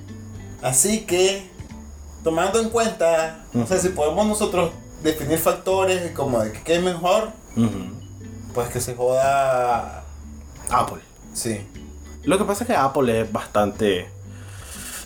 [0.61, 1.49] Así que,
[2.23, 4.71] tomando en cuenta, no sé si podemos nosotros
[5.03, 7.31] definir factores como de que qué es mejor,
[8.53, 10.03] pues que se joda.
[10.69, 11.01] Apple.
[11.33, 11.61] Sí.
[12.23, 14.09] Lo que pasa es que Apple es bastante...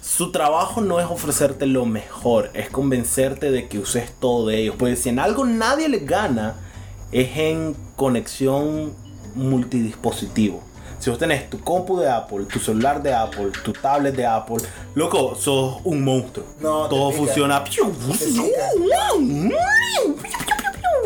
[0.01, 4.75] Su trabajo no es ofrecerte lo mejor, es convencerte de que uses todo de ellos.
[4.77, 6.55] Pues si en algo nadie les gana,
[7.11, 8.93] es en conexión
[9.33, 10.61] multidispositivo.
[11.05, 14.57] Si vos tenés tu compu de Apple, tu celular de Apple, tu tablet de Apple,
[14.95, 16.43] loco, sos un monstruo.
[16.59, 17.63] No, todo funciona.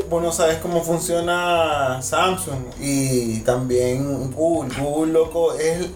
[0.10, 4.74] Vos no sabes cómo funciona Samsung y también Google.
[4.80, 5.88] Google, loco, es.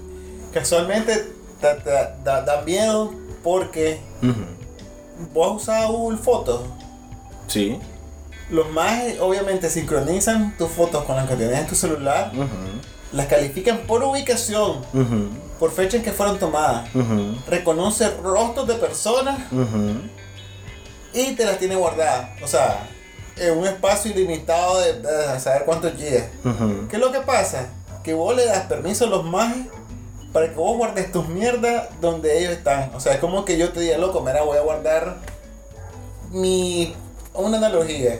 [0.53, 3.09] Casualmente da, da- da- da miedo
[3.41, 5.29] porque Ujú.
[5.33, 6.59] vos usas Google Fotos.
[7.47, 7.79] Sí.
[8.49, 12.43] Los más obviamente sincronizan tus fotos con las que tenés en tu celular, Ujú.
[13.13, 14.81] Las califican por ubicación,
[15.59, 16.89] por fecha en que fueron tomadas,
[17.47, 19.39] reconoce rostros de personas
[21.13, 22.29] y te las tiene guardadas.
[22.43, 22.87] O sea,
[23.37, 25.93] en un espacio ilimitado de, de saber cuántos.
[25.93, 26.87] Ujú.
[26.89, 27.67] ¿Qué es lo que pasa?
[28.03, 29.67] Que vos le das permiso a los mages
[30.31, 32.93] para que vos guardes tus mierdas donde ellos están.
[32.95, 35.17] O sea, es como que yo te diga, loco, mira, voy a guardar
[36.31, 36.95] mi.
[37.33, 38.19] Una analogía.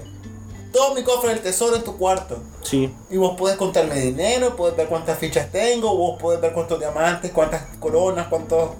[0.74, 2.40] Todo mi cofre del tesoro en tu cuarto.
[2.64, 2.92] Sí.
[3.12, 7.32] Y vos puedes contarme dinero, puedes ver cuántas fichas tengo, vos puedes ver cuántos diamantes,
[7.32, 8.72] cuántas coronas, cuántos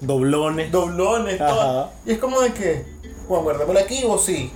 [0.00, 0.70] Doblones.
[0.70, 1.90] doblones, todo.
[2.04, 2.84] Y es como de que,
[3.28, 4.50] bueno, guárdamelo aquí o sí.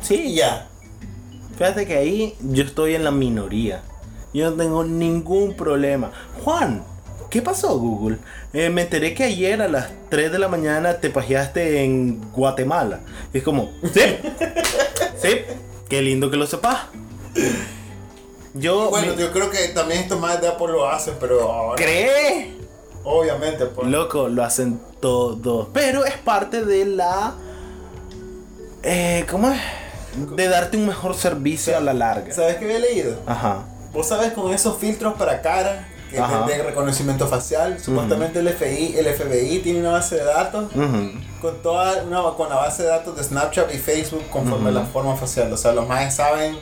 [0.00, 0.68] Sí, ya.
[1.56, 3.82] Fíjate que ahí yo estoy en la minoría.
[4.32, 6.10] Yo no tengo ningún problema.
[6.42, 6.84] Juan,
[7.30, 8.18] ¿qué pasó Google?
[8.52, 13.00] Eh, me enteré que ayer a las 3 de la mañana te pajeaste en Guatemala.
[13.32, 14.00] Y es como, sí,
[15.22, 15.28] sí,
[15.88, 16.78] qué lindo que lo sepas.
[18.54, 22.48] Yo, Bueno, yo creo que también estos más de Apple lo hacen, pero ahora, ¿crees?
[23.02, 23.88] obviamente, pues.
[23.88, 25.68] Loco, lo hacen todos.
[25.72, 27.34] Pero es parte de la...
[28.82, 29.60] Eh, ¿Cómo es?
[30.36, 32.32] De darte un mejor servicio a la larga.
[32.32, 33.16] ¿Sabes qué había leído?
[33.26, 33.64] Ajá.
[33.92, 39.06] Vos sabes con esos filtros para cara que de, reconocimiento facial, supuestamente el FBI, el
[39.06, 40.70] FBI tiene una base de datos
[41.40, 44.84] con toda una, con la base de datos de Snapchat y Facebook conforme a la
[44.84, 45.52] forma facial.
[45.52, 46.56] O sea, los más saben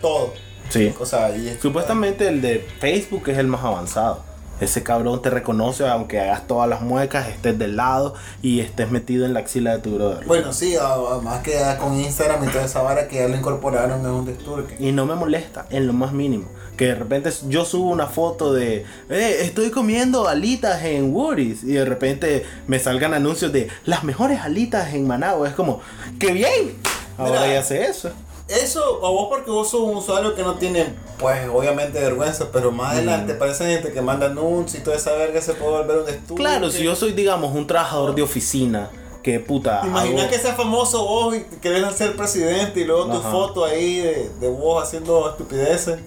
[0.00, 0.32] todo.
[0.70, 0.94] Sí.
[0.98, 4.22] O sea, y es- Supuestamente el de Facebook es el más avanzado.
[4.60, 9.24] Ese cabrón te reconoce aunque hagas todas las muecas, estés del lado y estés metido
[9.24, 10.26] en la axila de tu brother.
[10.26, 14.06] Bueno, sí, además que con Instagram y toda esa vara que ya lo incorporaron es
[14.06, 14.76] un desturque.
[14.78, 16.48] Y no me molesta en lo más mínimo.
[16.76, 21.64] Que de repente yo subo una foto de, eh, estoy comiendo alitas en Woody's.
[21.64, 25.48] Y de repente me salgan anuncios de las mejores alitas en Managua.
[25.48, 25.80] Es como,
[26.20, 26.76] ¡qué bien!
[27.16, 27.54] Ahora Mira.
[27.54, 28.10] ya sé eso.
[28.48, 32.72] Eso, a vos porque vos sos un usuario que no tiene, pues obviamente vergüenza, pero
[32.72, 36.06] más adelante parece gente que manda anuncios y toda esa verga se puede volver un
[36.06, 36.42] desturque.
[36.42, 38.88] Claro, si yo soy, digamos, un trabajador de oficina,
[39.22, 39.82] que puta.
[39.82, 43.30] ¿Te imaginas hago- que seas famoso vos y querés ser presidente y luego tu Ajá.
[43.30, 45.98] foto ahí de, de vos haciendo estupideces?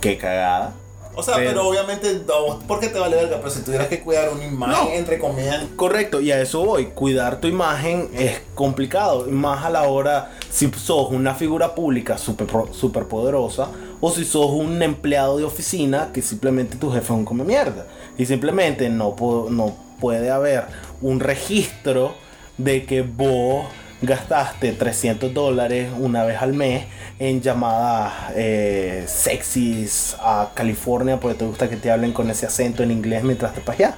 [0.00, 0.74] Qué cagada.
[1.16, 2.20] O sea, Pero- pero, obviamente,
[2.66, 3.36] ¿por qué te vale verga?
[3.38, 4.90] Pero si tuvieras que cuidar una imagen, No.
[4.94, 6.86] entre comillas, Correcto, y a eso voy.
[6.86, 9.26] Cuidar tu imagen es complicado.
[9.28, 13.68] Más a la hora si sos una figura pública súper super poderosa
[14.00, 17.86] o si sos un empleado de oficina que simplemente tu jefe es un come mierda.
[18.18, 19.14] Y simplemente no,
[19.50, 20.64] no puede haber
[21.00, 22.14] un registro
[22.58, 23.64] de que vos
[24.06, 26.86] gastaste 300 dólares una vez al mes
[27.18, 32.82] en llamadas eh, sexys a California porque te gusta que te hablen con ese acento
[32.82, 33.94] en inglés mientras te pajeas.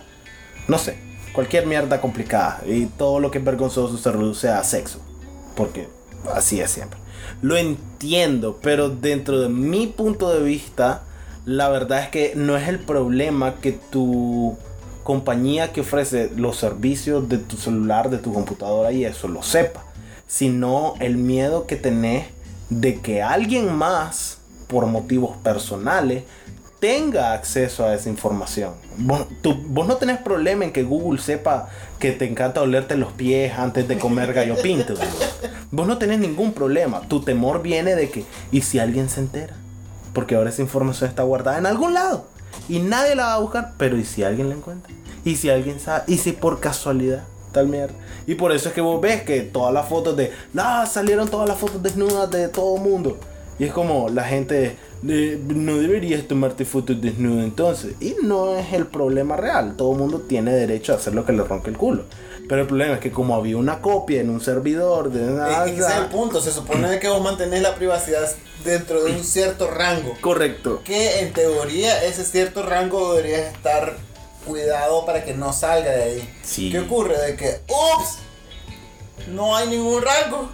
[0.69, 0.99] No sé,
[1.33, 5.01] cualquier mierda complicada y todo lo que es vergonzoso se reduce a sexo.
[5.55, 5.89] Porque
[6.35, 6.99] así es siempre.
[7.43, 11.03] Lo entiendo, pero dentro de mi punto de vista,
[11.45, 14.57] la verdad es que no es el problema que tu
[15.07, 19.85] compañía que ofrece los servicios de tu celular, de tu computadora y eso lo sepa,
[20.27, 22.27] sino el miedo que tenés
[22.71, 26.25] de que alguien más, por motivos personales,
[26.81, 28.73] tenga acceso a esa información.
[28.99, 33.13] Vos, tú- vos no tenés problema en que Google sepa que te encanta olerte los
[33.13, 34.95] pies antes de comer gallo pinto.
[34.97, 35.07] Vos,
[35.71, 37.01] Vos no tenés ningún problema.
[37.09, 39.55] Tu temor viene de que, ¿y si alguien se entera?
[40.13, 42.29] Porque ahora esa información está guardada en algún lado.
[42.69, 43.73] Y nadie la va a buscar.
[43.79, 44.93] Pero ¿y si alguien la encuentra?
[45.25, 46.05] ¿Y si alguien sabe?
[46.07, 47.25] ¿Y si por casualidad?
[47.57, 47.95] Tal mierda.
[48.27, 50.31] Y por eso es que vos ves que todas las fotos de...
[50.53, 53.17] No, salieron todas las fotos desnudas de todo el mundo.
[53.59, 54.77] Y es como la gente...
[55.01, 57.95] de, no deberías tomarte fotos desnudas entonces.
[57.99, 59.75] Y no es el problema real.
[59.75, 62.05] Todo el mundo tiene derecho a hacer lo que le ronque el culo.
[62.47, 65.21] Pero el problema es que como había una copia en un servidor de...
[65.65, 66.43] Que ese es el punto.
[66.43, 68.29] Se supone que vos mantenés la privacidad
[68.67, 70.13] dentro de un cierto rango.
[70.21, 70.83] Correcto.
[70.85, 73.97] Que en teoría ese cierto rango debería estar
[74.47, 76.35] cuidado para que no salga de ahí.
[76.43, 76.71] Sí.
[76.71, 77.19] ¿Qué ocurre?
[77.19, 78.19] De que, ups,
[79.29, 80.49] no hay ningún rango.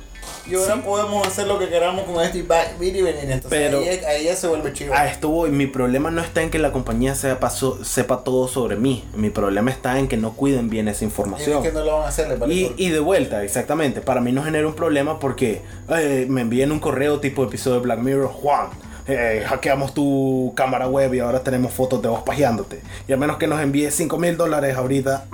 [0.50, 3.30] Y ahora podemos hacer lo que queramos con este back video y venir.
[3.30, 4.92] Entonces Pero- ahí, ahí ya se vuelve chivo.
[4.92, 5.50] A esto voy.
[5.50, 9.04] Mi problema no está en que la compañía sepa, so- sepa todo sobre mí.
[9.14, 11.58] Mi problema está en que no cuiden bien esa Y información.
[11.64, 14.00] es que no lo van a hacer, Y, y de vuelta, exactamente.
[14.00, 17.82] Para mí no genera un problema porque eh, me envían un correo tipo episodio de
[17.82, 18.28] Black Mirror.
[18.28, 18.66] Juan,
[19.06, 22.82] eh, hackeamos tu cámara web y ahora tenemos fotos de vos pajeándote.
[23.08, 25.24] Y a menos que nos envíes 5 mil dólares ahorita.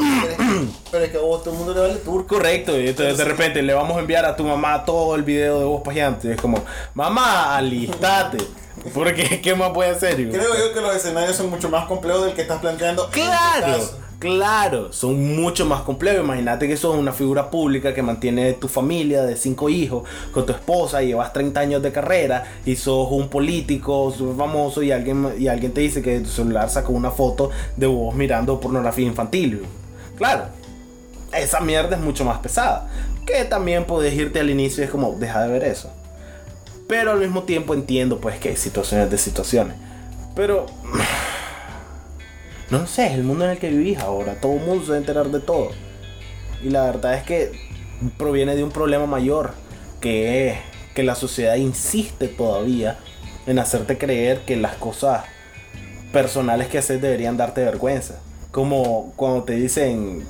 [0.90, 2.36] Pero es que- a vos todo el mundo le vale turco.
[2.36, 2.78] Correcto.
[2.80, 5.64] Y entonces de repente le vamos a enviar a tu mamá todo el video de
[5.66, 6.28] vos pajeándote.
[6.28, 6.62] Y es como,
[6.94, 8.38] mamá, alistate.
[8.94, 10.14] Porque, ¿qué más puede hacer?
[10.16, 13.08] Creo yo que los escenarios son mucho más complejos del que estás planteando.
[13.10, 13.78] Claro.
[14.18, 16.24] Claro, son mucho más complejos.
[16.24, 20.52] Imagínate que sos una figura pública que mantiene tu familia de cinco hijos con tu
[20.52, 25.34] esposa, y llevas 30 años de carrera y sos un político súper famoso y alguien,
[25.38, 29.62] y alguien te dice que tu celular sacó una foto de vos mirando pornografía infantil.
[30.16, 30.44] Claro,
[31.32, 32.88] esa mierda es mucho más pesada.
[33.26, 35.90] Que también puedes irte al inicio y es como, deja de ver eso.
[36.88, 39.76] Pero al mismo tiempo entiendo pues que hay situaciones de situaciones.
[40.34, 40.66] Pero
[42.70, 44.40] no sé, es el mundo en el que vivís ahora.
[44.40, 45.70] Todo el mundo se va a enterar de todo.
[46.62, 47.52] Y la verdad es que
[48.16, 49.52] proviene de un problema mayor,
[50.00, 50.58] que es
[50.94, 52.98] que la sociedad insiste todavía
[53.46, 55.24] en hacerte creer que las cosas
[56.12, 58.18] personales que haces deberían darte vergüenza.
[58.50, 60.24] Como cuando te dicen,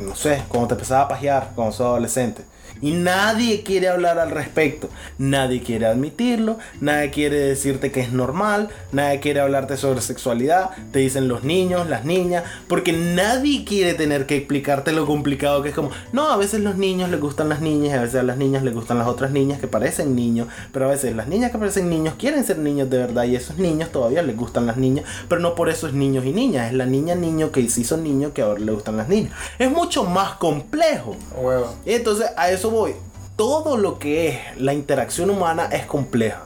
[0.00, 2.42] no sé, cuando te empezaba a pajear cuando sos adolescente.
[2.82, 4.88] Y nadie quiere hablar al respecto.
[5.18, 6.58] Nadie quiere admitirlo.
[6.80, 8.68] Nadie quiere decirte que es normal.
[8.92, 10.70] Nadie quiere hablarte sobre sexualidad.
[10.92, 12.44] Te dicen los niños, las niñas.
[12.68, 15.90] Porque nadie quiere tener que explicarte lo complicado que es como...
[16.12, 17.94] No, a veces los niños les gustan las niñas.
[17.94, 20.48] y A veces a las niñas les gustan las otras niñas que parecen niños.
[20.72, 23.24] Pero a veces las niñas que parecen niños quieren ser niños de verdad.
[23.24, 25.04] Y esos niños todavía les gustan las niñas.
[25.28, 26.68] Pero no por eso es niños y niñas.
[26.68, 29.32] Es la niña niño que sí son niños que ahora le gustan las niñas.
[29.58, 31.16] Es mucho más complejo.
[31.36, 31.74] Huevo.
[31.84, 32.94] Y entonces a eso voy.
[33.36, 36.42] Todo lo que es la interacción humana es compleja.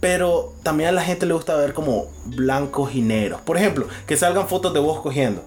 [0.00, 3.40] Pero también a la gente le gusta ver como blancos y negros.
[3.40, 5.42] Por ejemplo, que salgan fotos de vos cogiendo.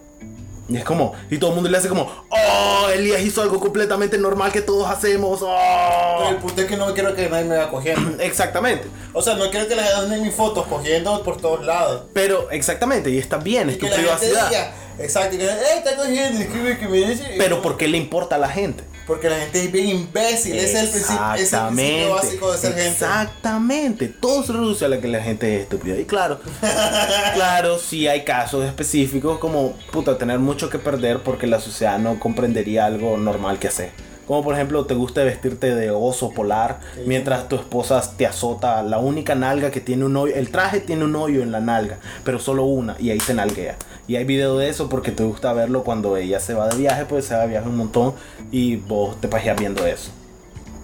[0.68, 4.18] Y es como, y todo el mundo le hace como, oh, Elías hizo algo completamente
[4.20, 5.40] normal que todos hacemos.
[5.42, 6.28] Oh.
[6.30, 8.20] el punto es que no quiero que nadie me vaya cogiendo.
[8.24, 8.88] Exactamente.
[9.14, 12.04] O sea, no quiero que les den mis fotos cogiendo por todos lados.
[12.14, 14.50] Pero exactamente, y está bien, Y es tu privacidad.
[14.50, 17.36] diga, exacto, y que, "Ey, está cogiendo, escribe que me dice.
[17.38, 18.84] Pero ¿por qué le importa a la gente?
[19.10, 22.52] Porque la gente es bien imbécil, ese es el principio, ese es el principio básico
[22.52, 22.90] de ser gente.
[22.90, 24.08] Exactamente.
[24.08, 25.98] Todo se reduce a la que la gente es estúpida.
[25.98, 26.40] Y claro,
[27.34, 32.20] claro, sí hay casos específicos como, puta, tener mucho que perder porque la sociedad no
[32.20, 34.09] comprendería algo normal que hacer.
[34.30, 37.02] Como por ejemplo, te gusta vestirte de oso polar Sí.
[37.08, 40.36] mientras tu esposa te azota la única nalga que tiene un hoyo.
[40.36, 43.76] El traje tiene un hoyo en la nalga, pero solo una, y ahí se nalguea.
[44.08, 47.06] Y hay video de eso porque te gusta verlo cuando ella se va de viaje,
[47.06, 48.14] pues se va de viaje un montón
[48.52, 50.12] y vos te pajeas viendo eso.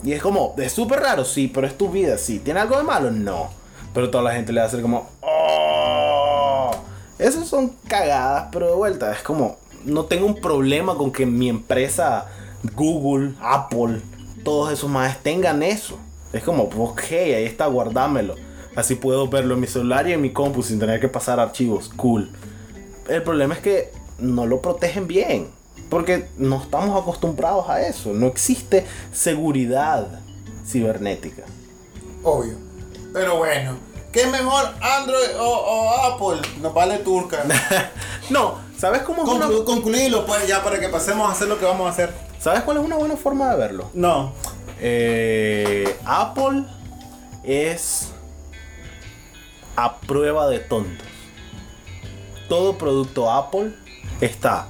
[0.04, 2.40] Y es como, es súper raro, sí, pero es tu vida, sí.
[2.40, 3.12] ¿Tiene algo de malo?
[3.12, 3.50] No.
[3.94, 6.72] Pero toda la gente le va a hacer como, oh.
[7.20, 11.48] Esas son cagadas, pero de vuelta, es como, no tengo un problema con que mi
[11.48, 12.26] empresa,
[12.74, 14.02] Google, Apple,
[14.44, 15.98] todos esos más tengan eso.
[16.34, 18.36] Es como, ok, ahí está, guardámelo.
[18.76, 21.90] Así puedo verlo en mi celular y en mi compu sin tener que pasar archivos.
[21.96, 22.30] Cool.
[23.08, 25.50] El problema es que no lo protegen bien.
[25.90, 28.12] Porque no estamos acostumbrados a eso.
[28.12, 30.20] No existe seguridad
[30.66, 31.44] cibernética.
[32.24, 32.56] Obvio.
[33.14, 33.78] Pero bueno,
[34.12, 36.42] ¿qué es mejor Android o, o Apple?
[36.62, 37.44] Nos vale turca.
[38.30, 41.66] no, ¿sabes cómo es Conclu- concluílo pues ya para que pasemos a hacer lo que
[41.66, 42.12] vamos a hacer.
[42.46, 43.90] ¿Sabes cuál es una buena forma de verlo?
[43.96, 44.32] No.
[44.80, 46.66] Eh, Apple
[47.44, 48.12] es
[49.76, 51.08] a prueba de tontos.
[52.48, 53.74] Todo producto Apple
[54.22, 54.68] está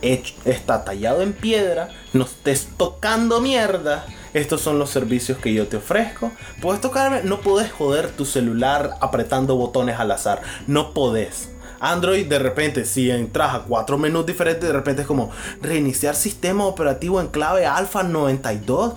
[0.00, 5.68] hecho, está tallado en piedra, no estés tocando mierda, estos son los servicios que yo
[5.68, 6.32] te ofrezco.
[6.62, 11.50] Puedes tocarme, no puedes joder tu celular apretando botones al azar, no podés.
[11.90, 15.30] Android de repente, si entras a cuatro menús diferentes, de repente es como
[15.62, 18.94] reiniciar sistema operativo en clave alfa 92.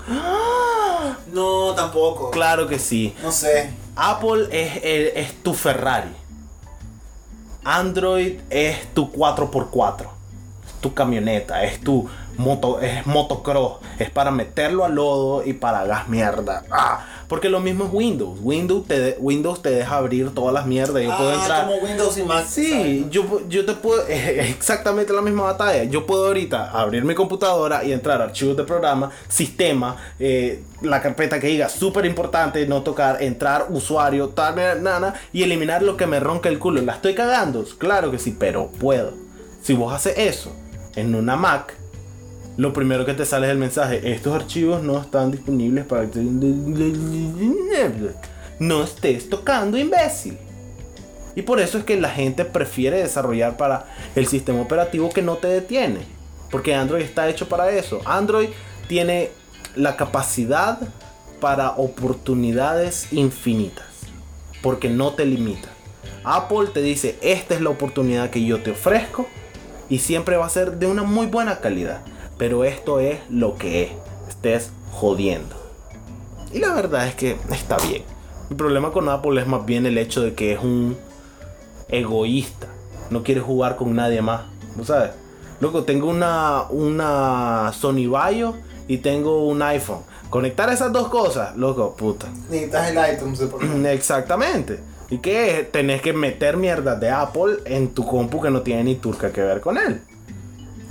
[1.33, 2.31] No, tampoco.
[2.31, 3.13] Claro que sí.
[3.23, 3.71] No sé.
[3.95, 6.09] Apple es, es- es tu Ferrari.
[7.63, 10.07] Android es tu 4x4.
[10.67, 11.63] Es tu camioneta.
[11.63, 12.07] Es tu
[12.39, 13.73] moto, es motocross.
[13.99, 16.63] Es para meterlo al lodo y para gas mierda.
[16.71, 18.39] Ah, porque lo mismo es Windows.
[18.41, 21.03] Windows te, de- Windows te deja abrir todas las mierdas.
[21.03, 21.67] Yo puedo Ah, entrar.
[21.67, 22.45] como Windows y Mac.
[22.47, 24.01] Sí, yo, yo te puedo.
[24.07, 25.83] Es exactamente la misma batalla.
[25.83, 31.01] Yo puedo ahorita abrir mi computadora y entrar a archivos de programa, sistema, eh, la
[31.01, 36.07] carpeta que diga súper importante, no tocar, entrar, usuario, tal, nana, y eliminar lo que
[36.07, 36.81] me ronca el culo.
[36.81, 37.63] ¿La estoy cagando?
[37.77, 39.13] Claro que sí, pero puedo.
[39.61, 40.51] Si vos haces eso
[40.95, 41.75] en una Mac,
[42.59, 46.09] lo primero que te sale es el mensaje: estos archivos no están disponibles para.
[48.59, 50.37] No estés tocando, imbécil.
[51.35, 55.37] Y por eso es que la gente prefiere desarrollar para el sistema operativo que no
[55.37, 55.99] te detiene.
[56.51, 58.01] Porque Android está hecho para eso.
[58.03, 58.49] Android
[58.89, 59.31] tiene
[59.77, 60.79] la capacidad
[61.39, 63.85] para oportunidades infinitas.
[64.61, 65.69] Porque no te limita.
[66.25, 69.27] Apple te dice, esta es la oportunidad que yo te ofrezco.
[69.87, 72.01] Y siempre va a ser de una muy buena calidad.
[72.39, 73.91] Pero esto es lo que es.
[74.29, 75.55] Estés jodiendo.
[76.53, 78.03] Y la verdad es que está bien.
[78.49, 80.97] Mi problema con Apple es más bien el hecho de que es un
[81.89, 82.67] egoísta.
[83.11, 84.43] No quiere jugar con nadie más.
[84.75, 85.11] ¿No sabes?
[85.59, 88.55] Loco, tengo una, una Sony Vaio
[88.87, 89.99] y tengo un iPhone.
[90.29, 92.27] Conectar esas dos cosas, loco, puta.
[92.49, 93.41] Necesitas el iTunes.
[93.85, 94.79] Exactamente.
[95.09, 95.71] ¿Y qué es?
[95.71, 99.41] Tenés que meter mierdas de Apple en tu compu que no tiene ni turca que
[99.41, 100.01] ver con él.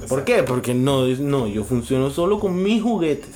[0.08, 0.42] ¿Por qué?
[0.42, 3.30] Porque no, no, yo funciono solo con mis juguetes.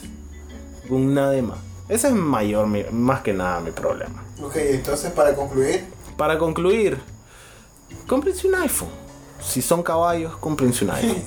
[0.88, 1.58] Con nadie más.
[1.88, 4.24] Ese es mayor, más que nada mi problema.
[4.42, 5.84] Ok, entonces para concluir,
[6.16, 6.98] Para concluir,
[8.06, 8.88] cómprense un iPhone.
[9.40, 11.22] Si son caballos, cómprense un iPhone.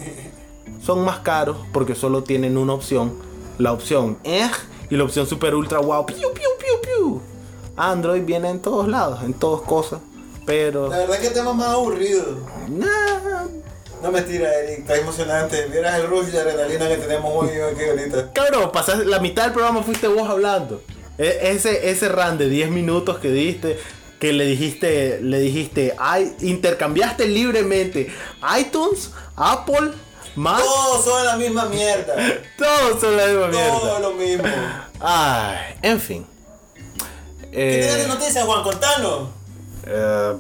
[0.82, 3.14] Son más caros porque solo tienen una opción.
[3.58, 4.50] La opción eh
[4.90, 6.06] y la opción super ultra wow.
[6.06, 7.22] Piu, piu, piu, piu.
[7.78, 10.00] Android viene en todos lados, en todas cosas.
[10.46, 10.90] Pero...
[10.90, 12.24] la verdad que tema más aburrido.
[12.68, 13.35] nah.
[14.06, 15.66] No mentira, Eric, está emocionante.
[15.66, 18.32] Vieras el rush de adrenalina que tenemos hoy aquí ahorita.
[18.34, 20.84] Cabrón, pasaste, la mitad del programa fuiste vos hablando.
[21.18, 23.80] E- ese, ese run de 10 minutos que diste,
[24.20, 28.14] que le dijiste, le dijiste, ay, intercambiaste libremente
[28.60, 29.90] iTunes, Apple,
[30.36, 32.14] Mac, Todos son la misma mierda.
[32.60, 34.00] todos son la misma Todo mierda.
[34.02, 34.44] lo mismo.
[35.00, 36.28] Ay, en fin.
[37.52, 38.62] ¿Qué tienes de Eh, noticias, Juan?
[38.62, 39.30] Contanos.
[39.88, 40.34] eh,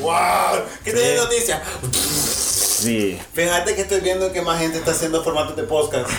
[0.00, 0.62] ¡Wow!
[0.84, 1.22] ¿Qué tienes de Sí.
[1.24, 2.47] noticias?
[2.78, 3.18] Sí.
[3.32, 6.10] Fíjate que estoy viendo que más gente está haciendo formatos de podcast.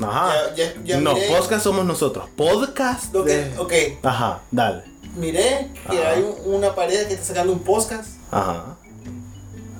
[0.00, 0.32] Ajá.
[0.54, 1.28] Ya- ya- ya no, miré.
[1.28, 2.26] podcast somos nosotros.
[2.36, 3.12] Podcast.
[3.12, 4.82] Que, de- ok, Ajá, dale.
[5.16, 6.10] miré que Ajá.
[6.10, 8.08] hay un- una pared que está sacando un podcast.
[8.30, 8.76] Ajá.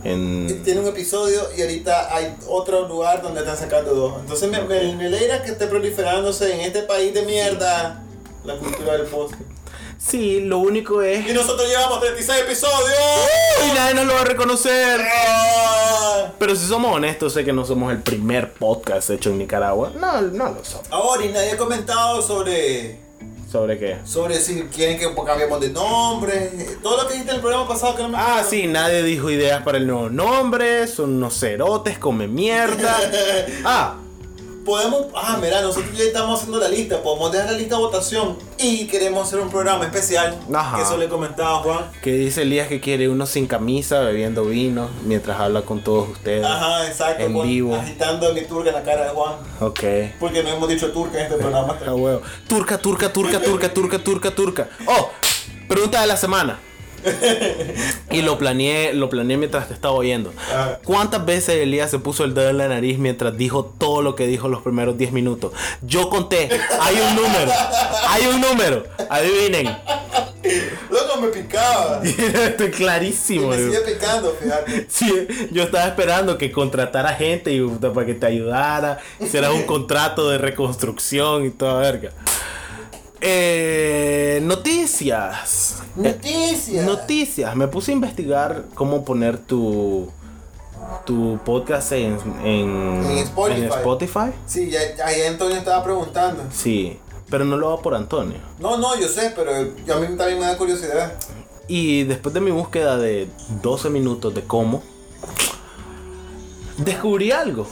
[0.04, 0.62] En...
[0.62, 4.14] Tiene un episodio y ahorita hay otro lugar donde están sacando dos.
[4.20, 8.02] Entonces me, me, me alegra que esté proliferándose en este país de mierda
[8.44, 9.40] la cultura del podcast.
[9.98, 11.28] Sí, lo único es...
[11.28, 12.98] Y nosotros llevamos 36 episodios.
[13.68, 15.00] Y nadie nos lo va a reconocer.
[15.00, 16.32] ¡Ah!
[16.38, 19.92] Pero si somos honestos, sé que no somos el primer podcast hecho en Nicaragua.
[19.98, 20.86] No, no lo somos.
[20.90, 22.98] Ahora, y nadie ha comentado sobre
[23.50, 23.96] ¿Sobre qué?
[24.04, 26.50] sobre si quieren que cambiemos de nombre.
[26.82, 29.30] Todo lo que dijiste en el programa pasado que no me Ah, sí, nadie dijo
[29.30, 30.86] ideas para el nuevo nombre.
[30.88, 32.96] Son unos cerotes, come mierda.
[33.64, 33.96] Ah,
[34.66, 38.36] Podemos, ah, mira, nosotros ya estamos haciendo la lista, podemos dejar la lista a votación
[38.58, 40.36] y queremos hacer un programa especial.
[40.52, 40.76] Ajá.
[40.76, 41.84] Que eso le comentaba Juan.
[42.02, 46.44] que dice Elías que quiere uno sin camisa, bebiendo vino, mientras habla con todos ustedes.
[46.44, 47.22] Ajá, exacto.
[47.22, 47.76] En vivo.
[47.76, 49.34] Agitando mi turca en la cara de Juan.
[49.60, 49.80] Ok.
[50.18, 51.78] Porque no hemos dicho turca en este programa.
[51.86, 52.22] A huevo.
[52.48, 54.68] Turca, turca, turca, turca, turca, turca, turca.
[54.86, 55.10] Oh,
[55.68, 56.58] pregunta de la semana.
[58.10, 60.32] Y lo planeé, lo planeé mientras te estaba oyendo.
[60.52, 60.78] Ah.
[60.84, 64.26] ¿Cuántas veces Elías se puso el dedo en la nariz mientras dijo todo lo que
[64.26, 65.52] dijo los primeros 10 minutos?
[65.82, 66.48] Yo conté.
[66.80, 67.52] Hay un número.
[68.08, 68.84] Hay un número.
[69.10, 69.66] Adivinen.
[70.90, 72.00] Loco, me picaba.
[72.04, 73.48] Estoy Y clarísimo.
[73.48, 74.86] me sigue picando, fíjate.
[74.88, 80.30] Sí, yo estaba esperando que contratara gente y para que te ayudara, hicieras un contrato
[80.30, 82.12] de reconstrucción y toda verga.
[83.28, 85.82] Eh, noticias.
[85.96, 86.84] Noticias.
[86.86, 87.56] Noticias.
[87.56, 90.08] Me puse a investigar cómo poner tu
[91.04, 93.60] tu podcast en, en, En Spotify.
[93.62, 94.30] en Spotify.
[94.46, 94.78] Sí, ya,
[95.28, 96.44] Antonio estaba preguntando.
[96.52, 98.38] Sí, pero no lo hago por Antonio.
[98.60, 99.50] No, no, yo sé, pero
[99.84, 101.12] yo- a mí también me da curiosidad.
[101.66, 103.26] Y después de mi búsqueda de
[103.62, 104.84] 12 minutos de cómo,
[106.78, 107.66] descubrí algo.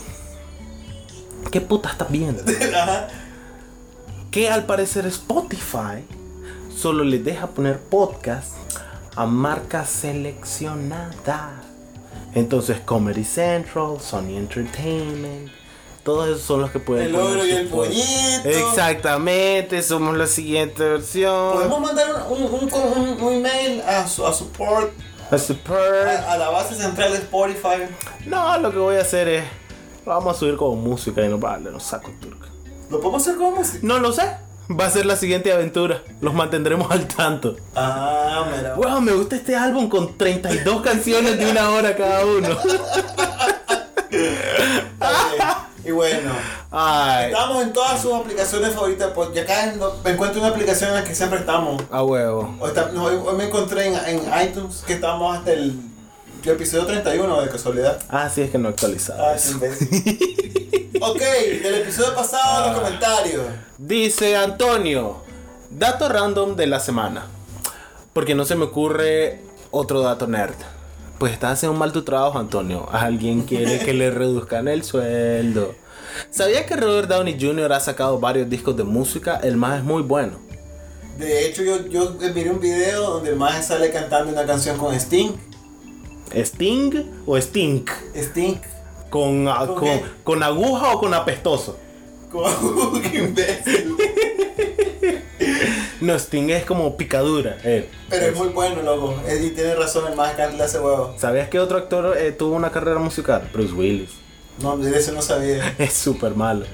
[1.49, 2.43] ¿Qué puta estás viendo?
[4.35, 6.03] Que al parecer Spotify
[6.75, 8.51] solo le deja poner podcast
[9.15, 11.63] a marcas seleccionadas.
[12.33, 15.49] Entonces Comedy Central, Sony Entertainment,
[16.03, 18.49] todos esos son los que pueden El ogro y el pollito.
[18.49, 21.53] Exactamente, somos la siguiente versión.
[21.53, 24.91] Podemos mandar un, un, un- un email a, su- a support,
[25.31, 26.07] A super.
[26.09, 27.87] a, a la base central de Spotify.
[28.25, 29.45] No, lo que voy a hacer es.
[30.05, 32.47] Lo vamos a subir como música y nos vale, nos saco turco.
[32.89, 33.79] ¿Lo podemos hacer como música?
[33.81, 34.23] No lo sé.
[34.69, 36.01] Va a ser la siguiente aventura.
[36.21, 37.55] Los mantendremos al tanto.
[37.75, 38.73] Ah, mira.
[38.75, 42.49] Wow, me gusta este álbum con 32 canciones de una hora cada uno.
[45.83, 46.31] Y bueno,
[46.71, 49.11] Ay, estamos en todas sus aplicaciones favoritas.
[49.35, 49.71] Ya acá
[50.03, 51.83] me encuentro una aplicación en la que siempre estamos.
[51.91, 52.55] a huevo.
[52.59, 52.71] Hoy
[53.37, 55.79] me encontré en, en iTunes que estamos hasta el,
[56.49, 57.99] el episodio 31 de casualidad.
[58.09, 59.23] Ah, sí, es que no he actualizado.
[59.25, 60.91] Ah, sí, imbécil.
[61.01, 61.21] ok,
[61.63, 63.43] del episodio pasado, los comentarios.
[63.77, 65.23] Dice Antonio,
[65.69, 67.25] dato random de la semana.
[68.13, 69.41] Porque no se me ocurre
[69.71, 70.55] otro dato nerd.
[71.19, 72.87] Pues estás haciendo mal tu trabajo, Antonio.
[72.91, 75.75] Alguien quiere que le reduzcan el sueldo.
[76.29, 77.73] ¿Sabía que Robert Downey Jr.
[77.73, 79.39] ha sacado varios discos de música?
[79.43, 80.39] El más es muy bueno.
[81.17, 84.93] De hecho, yo, yo miré un video donde el maje sale cantando una canción con
[84.93, 85.31] Sting.
[86.33, 86.91] ¿Sting
[87.25, 87.89] o Stink?
[88.15, 88.55] Sting.
[89.09, 90.03] ¿Con, a- ¿Con con, qué?
[90.23, 91.77] con aguja o con apestoso?
[92.31, 93.95] Con- ¡Qué imbécil!
[96.01, 97.57] No, Sting es como picadura.
[97.63, 97.89] eh.
[98.09, 99.15] Pero es muy bueno, loco.
[99.41, 101.15] Y tiene razón, el maje canta hace huevo.
[101.17, 103.49] ¿Sabías que otro actor eh, tuvo una carrera musical?
[103.53, 104.09] Bruce Willis.
[104.61, 105.75] No, de eso no sabía.
[105.79, 106.65] Es súper malo.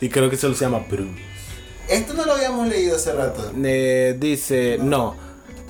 [0.00, 1.10] Y creo que se llama Bruce.
[1.88, 3.50] Esto no lo habíamos leído hace rato.
[3.64, 5.16] Eh, dice, no.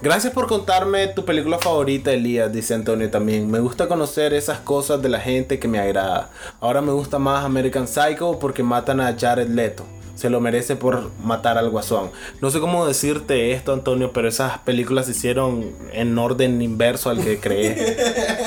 [0.00, 3.50] Gracias por contarme tu película favorita, Elías, dice Antonio también.
[3.50, 6.30] Me gusta conocer esas cosas de la gente que me agrada.
[6.60, 9.84] Ahora me gusta más American Psycho porque matan a Jared Leto.
[10.14, 12.10] Se lo merece por matar al guasón.
[12.40, 17.22] No sé cómo decirte esto, Antonio, pero esas películas se hicieron en orden inverso al
[17.22, 17.96] que creé.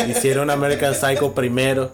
[0.09, 1.91] hicieron American Psycho primero.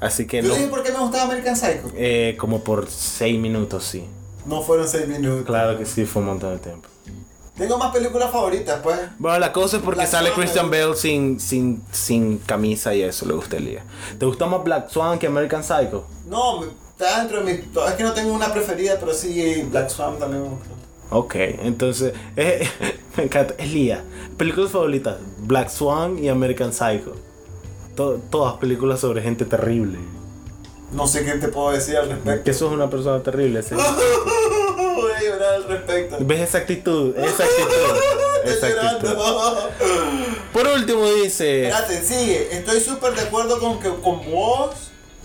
[0.00, 0.54] Así que no.
[0.70, 1.92] por qué me gustaba American Psycho.
[1.96, 4.04] Eh, como por 6 minutos, sí.
[4.44, 5.46] No fueron 6 minutos.
[5.46, 6.88] Claro que sí, fue un montón de tiempo.
[7.56, 8.98] Tengo más películas favoritas, pues.
[9.18, 13.02] Bueno, la cosa es porque Black sale Swan, Christian Bale sin, sin, sin camisa y
[13.02, 13.84] eso le gusta el día.
[14.18, 16.04] ¿Te gusta más Black Swan que American Psycho?
[16.26, 17.50] No, está dentro de mi.
[17.52, 20.66] Es que no tengo una preferida, pero sí, Black Swan también me gusta.
[21.10, 22.68] Ok, entonces, eh,
[23.16, 23.54] me encanta.
[23.58, 24.00] Elías,
[24.36, 27.14] películas favoritas, Black Swan y American Psycho.
[27.94, 29.98] To- todas películas sobre gente terrible.
[30.92, 32.42] No sé qué te puedo decir al respecto.
[32.44, 33.62] Que sos una persona terrible.
[33.62, 33.74] ¿sí?
[35.24, 36.16] Voy a llorar al respecto.
[36.20, 37.16] ¿Ves esa actitud?
[37.16, 38.44] Esa actitud.
[38.44, 38.68] Esa.
[40.52, 41.68] Por último dice...
[41.68, 42.48] Espérate, sigue.
[42.54, 44.74] Estoy súper de acuerdo con, que, con vos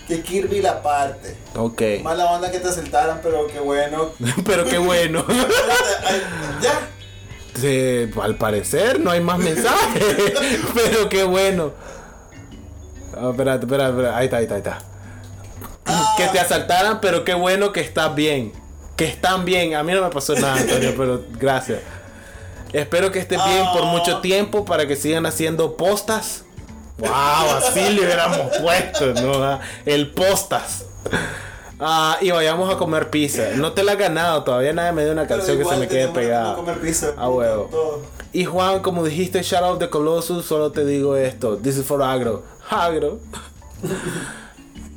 [0.08, 1.36] que Kirby la parte.
[1.56, 1.82] Ok.
[2.02, 4.12] Mala onda que te asaltaran, pero qué bueno.
[4.45, 5.26] Pero qué bueno.
[6.62, 6.89] Ya.
[8.22, 10.34] Al parecer no hay más mensajes.
[10.74, 11.74] Pero qué bueno.
[13.14, 14.16] Ah, espérate, espérate, espérate.
[14.16, 14.80] Ahí está, ahí está, ahí está.
[16.16, 18.54] Que te asaltaran, pero qué bueno que estás bien.
[19.00, 19.76] Que están bien.
[19.76, 21.80] A mí no me pasó nada, Antonio, pero gracias.
[22.74, 26.43] Espero que estés bien por mucho tiempo para que sigan haciendo postas.
[26.97, 27.10] Wow,
[27.58, 29.41] así le hubiéramos puesto, ¿no?
[29.41, 30.84] Ah, El postas.
[31.80, 33.52] Ah, y vayamos a comer pizza.
[33.56, 36.10] No te la has ganado, todavía nadie me dio una canción que se me quede
[36.10, 36.56] pegada.
[36.56, 37.14] comer pizza.
[37.18, 37.70] Ah, huevo.
[37.72, 38.02] Todo.
[38.34, 41.56] Y Juan, como dijiste, shout out de Colossus, solo te digo esto.
[41.58, 42.43] This is for agro.
[42.70, 43.20] Agro.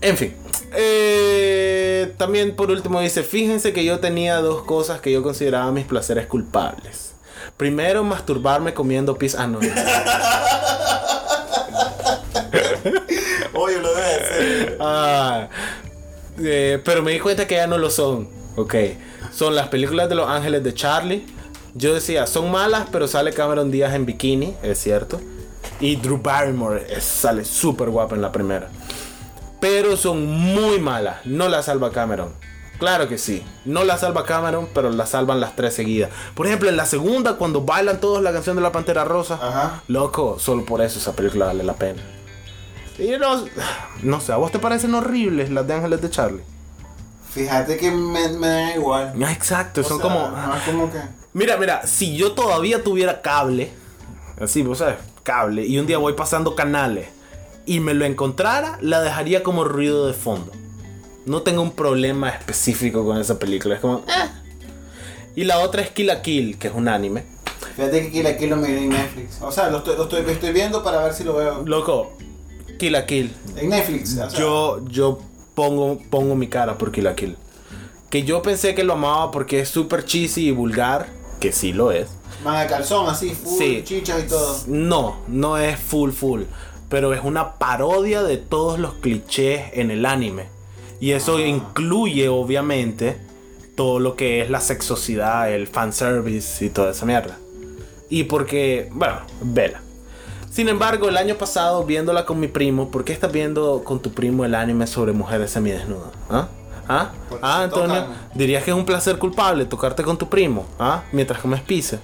[0.02, 0.34] En fin.
[0.74, 5.84] Eh, también por último dice, fíjense que yo tenía dos cosas que yo consideraba mis
[5.84, 7.12] placeres culpables.
[7.56, 9.38] Primero, masturbarme comiendo pizza.
[9.42, 9.50] Ah.
[13.54, 13.88] Oye, lo.
[14.80, 15.48] Ah,
[16.38, 18.28] eh, pero me di cuenta que ya no lo son.
[18.56, 18.74] Ok.
[19.32, 21.24] Son las películas de los ángeles de Charlie.
[21.74, 25.20] Yo decía, son malas, pero sale Cameron Díaz en bikini, es cierto.
[25.80, 28.68] Y Drew Barrymore es- sale súper guapa en la primera.
[29.62, 31.24] Pero son muy malas.
[31.24, 32.34] No la salva Cameron.
[32.80, 33.44] Claro que sí.
[33.64, 36.10] No la salva Cameron, pero la salvan las tres seguidas.
[36.34, 39.34] Por ejemplo, en la segunda, cuando bailan todos la canción de la Pantera Rosa.
[39.40, 39.82] Ajá.
[39.86, 42.02] Loco, solo por eso esa película vale la pena.
[42.98, 43.44] Y no,
[44.02, 46.42] no sé, ¿a vos te parecen horribles las de Ángeles de Charlie?
[47.30, 49.12] Fíjate que me, me da igual.
[49.24, 50.28] Ah, Exacto, O son sea, como...
[50.28, 50.98] no es como que.
[51.34, 53.72] Mira, mira, si yo todavía tuviera cable,
[54.40, 57.21] así, vos sabes, cable, y un día voy pasando canales
[57.66, 60.50] y me lo encontrara, la dejaría como ruido de fondo.
[61.26, 63.98] No tengo un problema específico con esa película, es como...
[64.08, 64.28] "Eh".
[65.36, 67.24] Y la otra es Kill la Kill, que es un anime.
[67.76, 69.40] Fíjate que Kill la Kill lo miré en Netflix.
[69.40, 71.62] O sea, lo estoy, lo estoy, lo estoy viendo para ver si lo veo.
[71.64, 72.12] Loco,
[72.78, 73.32] Kill la Kill.
[73.56, 74.18] En Netflix.
[74.18, 75.20] o sea, Yo, yo
[75.54, 77.36] pongo, pongo mi cara por Kill la Kill.
[78.10, 81.06] que yo pensé que lo amaba porque es súper cheesy y vulgar,
[81.40, 82.08] que sí lo es.
[82.44, 83.82] Manga calzón, así, full, Sí.
[83.84, 84.58] chichas y todo.
[84.66, 86.42] No, no es full full,
[86.92, 90.50] pero es una parodia de todos los clichés en el anime.
[91.00, 93.16] Y eso incluye, obviamente,
[93.74, 97.38] todo lo que es la sexosidad, el fanservice y toda esa mierda.
[98.10, 99.80] Y porque, bueno, vela.
[100.50, 104.12] Sin embargo, el año pasado, viéndola con mi primo, ¿por qué estás viendo con tu
[104.12, 106.10] primo el anime sobre mujeres semidesnudas?
[106.28, 106.48] ¿Ah?
[106.86, 107.10] ¿Ah?
[107.30, 108.02] Porque ¿Ah, Antonio?
[108.02, 108.16] tocan.
[108.34, 110.66] ¿Dirías que es un placer culpable tocarte con tu primo?
[110.78, 111.04] ¿Ah?
[111.10, 112.00] Mientras comes pizza.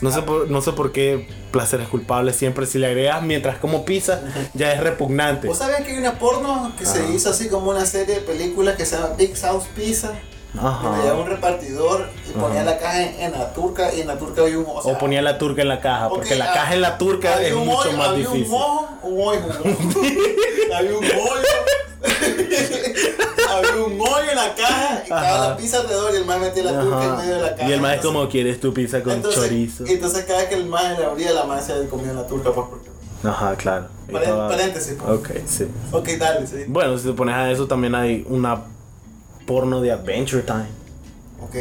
[0.00, 2.32] No sé, por, no sé por qué placer es culpable.
[2.32, 4.20] Siempre si le agregas mientras como pizza,
[4.54, 5.48] ya es repugnante.
[5.48, 7.08] ¿Vos sabés que hay una porno que se Ajá.
[7.12, 10.12] hizo así como una serie de películas que se llama Big House Pizza?
[10.52, 11.30] Donde llevaba un Ajá.
[11.34, 12.70] repartidor y ponía Ajá.
[12.70, 14.98] la caja en, en la turca y en la turca había un o sea, O
[14.98, 17.92] ponía la turca en la caja, porque la ah, caja en la turca es mucho
[17.92, 18.44] más había difícil.
[18.44, 19.36] Un mojo, un mojo.
[20.76, 21.42] había un hoyo.
[23.50, 25.48] había un hoyo en la caja y estaba Ajá.
[25.50, 27.16] la pizza alrededor y el más metía la turca en Ajá.
[27.22, 27.68] medio de la caja.
[27.68, 29.84] Y el más es como quieres tu pizza con entonces, chorizo.
[29.86, 32.66] Entonces cada vez que el más le abría la más se comía la turca pues
[32.68, 32.88] porque.
[33.24, 33.86] Ajá, claro.
[34.12, 35.10] Paréntesis, pues.
[35.18, 35.66] Ok, sí.
[35.92, 36.64] Ok, dale, sí.
[36.68, 38.62] Bueno, si te pones a eso, también hay una
[39.46, 40.66] porno de Adventure Time.
[41.42, 41.54] Ok.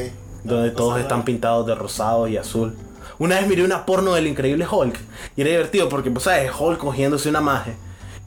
[0.44, 2.76] Donde No todos están pintados de rosado y azul.
[3.18, 5.00] Una vez miré una porno del increíble Hulk.
[5.36, 7.76] Y era divertido porque, vos sabes, Hulk cogiéndose una magia.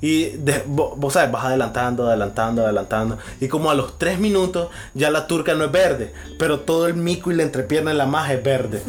[0.01, 3.19] Y de- vo- vos sabes, vas adelantando, adelantando, adelantando.
[3.41, 6.13] Y como a los 3 minutos ya la turca no es verde.
[6.39, 8.83] Pero todo el mico y la entrepierna en la magia es verde.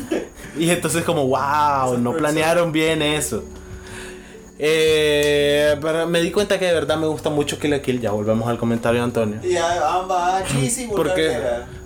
[0.57, 3.43] Y entonces como, wow, no planearon bien eso.
[4.61, 8.01] Eh, pero me di cuenta que de verdad me gusta mucho Kill la Kill.
[8.01, 9.39] Ya volvemos al comentario de Antonio.
[9.43, 11.37] Y a- ambas cheesy Porque,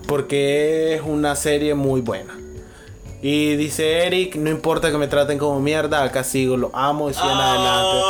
[0.07, 2.33] porque es una serie muy buena.
[3.25, 7.13] Y dice Eric, no importa que me traten como mierda, acá sigo, lo amo y
[7.13, 7.51] siguen Ah.
[7.53, 8.01] adelante.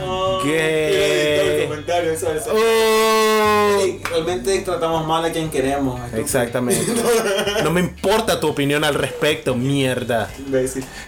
[0.00, 1.66] Ah, gay.
[1.66, 2.50] comentario, eso, eso.
[2.54, 4.08] Oh.
[4.10, 6.00] Realmente tratamos mal a quien queremos.
[6.14, 6.86] Exactamente.
[7.64, 10.30] No me importa tu opinión al respecto, mierda.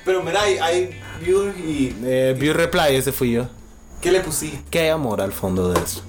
[0.04, 1.94] Pero mira, hay, hay views y.
[2.04, 3.46] Eh, view reply, ese fui yo.
[4.00, 4.60] ¿Qué le pusiste?
[4.70, 6.02] ¿Qué hay amor al fondo de eso?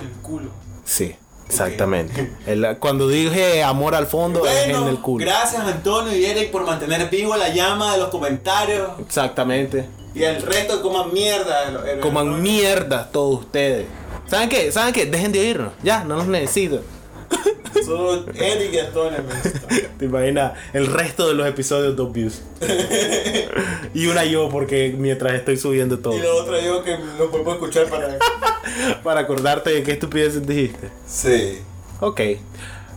[0.00, 0.50] El culo.
[0.84, 1.14] Sí,
[1.50, 2.32] exactamente.
[2.46, 5.24] El- cuando dije amor al fondo es en el culo.
[5.24, 8.88] gracias Antonio y Eric por mantener vivo la llama de los comentarios.
[9.00, 9.86] Exactamente.
[10.14, 11.68] Y el resto coman mierda.
[11.68, 13.86] el- el- Coman mierda todos ustedes.
[14.28, 14.70] ¿Saben qué?
[14.72, 15.06] ¿Saben qué?
[15.06, 15.72] Dejen de oírnos.
[15.82, 16.82] Ya, no los necesito.
[17.84, 19.18] Solo Eric y Antonio.
[19.98, 22.42] Te imaginas el resto de los episodios dos views.
[23.94, 26.16] y una yo porque mientras estoy subiendo todo.
[26.16, 28.16] Y lo otro yo que lo puedo escuchar para.
[29.02, 30.90] Para acordarte de qué estupideces dijiste.
[31.06, 31.60] Sí.
[32.00, 32.20] Ok.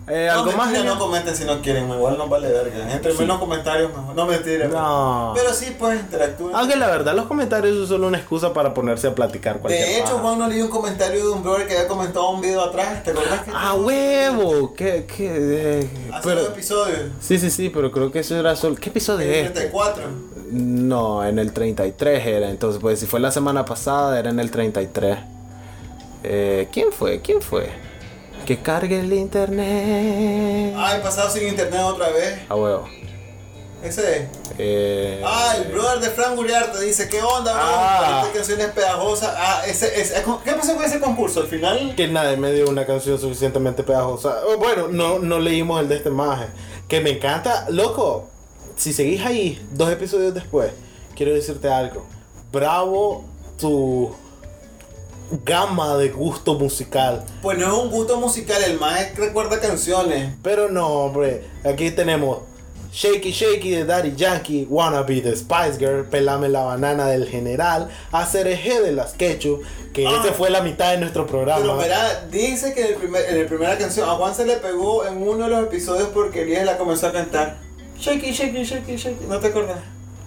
[0.05, 0.65] Eh, ¿Algo no, más?
[0.65, 0.95] mentira, Genial?
[0.95, 2.91] no comenten si no quieren, igual no vale verga.
[2.91, 3.19] Entre Sí.
[3.19, 4.13] menos comentarios mejor.
[4.13, 4.67] No mentira.
[4.67, 5.31] No.
[5.33, 6.53] Pero sí, pues interactúen.
[6.53, 9.99] Aunque la verdad los comentarios son solo una excusa para ponerse a platicar cualquier De
[9.99, 10.17] hecho.
[10.17, 13.01] Juan nos leí un comentario de un brother que había comentado un video atrás.
[13.01, 13.51] ¿Te acuerdas que?
[13.53, 14.73] ¡Ah, huevo!
[14.73, 15.05] ¿Qué?
[15.05, 16.99] qué eh, Hace pero- dos episodios.
[17.21, 18.75] Sí, sí, sí, pero creo que eso era solo...
[18.75, 19.59] ¿Qué episodio En es el este?
[19.61, 20.03] 34.
[20.51, 22.49] No, en el 33 era.
[22.49, 25.17] Entonces, pues si fue la semana pasada, era en el 33.
[26.23, 27.21] Eh, ¿Quién fue?
[27.21, 27.69] ¿Quién fue?
[28.45, 30.73] Que cargue el internet.
[30.77, 32.39] Ay, pasado sin internet otra vez.
[32.49, 32.87] Ah, huevo.
[33.83, 34.29] Ese.
[34.57, 37.61] Eh, Ah, el brother de Frank Uriarte dice: ¿Qué onda, bro?
[37.65, 38.21] Ah.
[38.23, 39.33] Esta canción es pegajosa.
[39.37, 40.23] Ah, ese, ese.
[40.45, 41.41] ¿Qué pasó con ese concurso?
[41.41, 41.93] Al final.
[41.95, 44.41] que nadie me dio una canción suficientemente pegajosa.
[44.47, 46.45] Oh, Bueno, no, no leímos el de este maje.
[46.87, 47.65] Que me encanta.
[47.69, 48.29] Loco,
[48.77, 50.71] si seguís ahí dos episodios después,
[51.15, 52.05] quiero decirte algo.
[52.51, 53.25] Bravo
[53.59, 54.13] tu
[55.43, 57.23] gama de gusto musical.
[57.41, 60.33] Pues no es un gusto musical, el más recuerda canciones.
[60.43, 61.43] Pero no, hombre.
[61.63, 62.39] Aquí tenemos
[62.91, 68.47] Shaky Shaky de Daddy Yankee, Wannabe de Spice Girl, Pelame la banana del general, Hacer
[68.47, 69.63] eje de las Ketchup,
[69.93, 70.19] que Ah.
[70.23, 71.61] ese fue la mitad de nuestro programa.
[71.61, 74.57] Pero verá, dice que en, el primer, en la primera canción a Juan se le
[74.57, 77.57] pegó en uno de los episodios porque Elías la comenzó a cantar.
[77.99, 79.25] Shaky, shaky, shaky, shaky.
[79.27, 79.77] ¿No te acuerdas?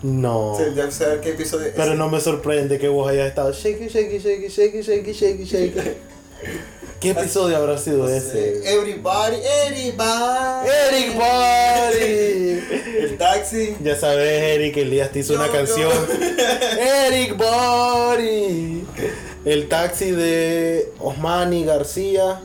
[0.06, 0.56] No.
[0.56, 1.72] Sí, ya saber qué episodio es.
[1.74, 5.80] Pero no me sorprende que vos hayas estado shaky, shaky, shaky, shaky, shaky, shaky, shaky.
[7.00, 8.62] ¿Qué episodio habrá sido ese?
[8.72, 9.36] Everybody,
[9.66, 10.68] everybody.
[10.68, 12.60] Eric Body.
[13.00, 13.76] El taxi.
[13.82, 15.52] Ya sabes, Eric, Elías te hizo Yo, una yo.
[15.52, 15.90] canción.
[17.06, 18.86] Eric Body.
[19.44, 22.40] El taxi de Osmani García.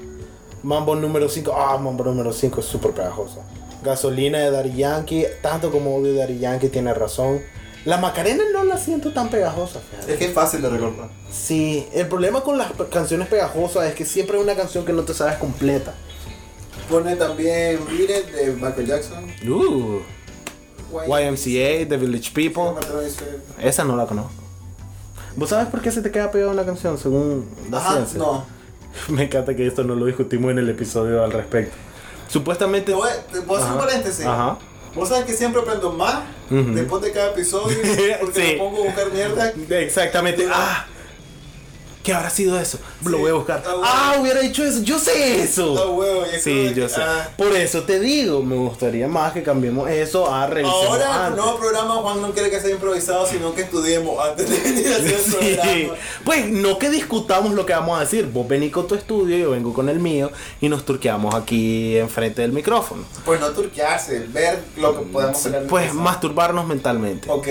[0.64, 1.54] Mambo número 5.
[1.56, 3.44] Ah, Mambo número 5 es súper pegajoso.
[3.84, 5.26] Gasolina de Daddy Yankee.
[5.42, 7.42] Tanto como odio Daddy Yankee tiene razón.
[7.86, 10.14] La Macarena no la siento tan pegajosa, fíjate.
[10.14, 11.10] Es que es fácil de recordar.
[11.32, 15.02] Sí, el problema con las canciones pegajosas es que siempre es una canción que no
[15.02, 15.94] te sabes completa.
[16.90, 19.24] Pone también Beat It de Michael Jackson.
[19.50, 20.00] Uh,
[21.08, 22.80] YMCA, The Village People.
[23.60, 24.32] Esa no la conozco.
[25.36, 28.20] ¿Vos sabes por qué se te queda pegada una canción según la Ajá, ciencia?
[28.20, 28.46] no.
[29.08, 31.76] Me encanta que esto no lo discutimos en el episodio al respecto.
[32.32, 32.92] Supuestamente.
[32.92, 33.78] Te voy, hacer un Ajá.
[33.78, 34.26] paréntesis.
[34.26, 34.58] Ajá.
[34.96, 36.20] Vos sabes que siempre aprendo más
[36.50, 37.78] después de cada episodio
[38.20, 38.48] porque Sí.
[38.54, 39.54] me pongo a buscar mierda.
[39.80, 40.46] Exactamente.
[40.52, 40.86] Ah.
[42.04, 42.80] ¿Qué habrá sido eso?
[43.06, 43.62] Lo voy a buscar.
[43.64, 43.82] bueno.
[43.86, 44.82] Ah, hubiera dicho eso.
[44.82, 45.76] Yo sé eso.
[45.78, 46.04] Ah, es como
[46.42, 47.00] Sí, yo sé.
[47.02, 47.30] ah.
[47.38, 50.74] Por eso te digo, me gustaría más que cambiemos eso a revisar.
[50.88, 54.58] Ahora, el nuevo programa, Juan no quiere que sea improvisado, sino que estudiemos antes de
[54.60, 55.56] venir a hacer el Sí.
[55.56, 55.94] programa.
[56.26, 58.26] Pues no que discutamos lo que vamos a decir.
[58.26, 62.42] Vos venís con tu estudio, yo vengo con el mío y nos turqueamos aquí enfrente
[62.42, 63.04] del micrófono.
[63.26, 65.68] Pues no turquearse, ver lo que podemos hacer.
[65.68, 67.30] Pues masturbarnos mentalmente.
[67.30, 67.48] Ok.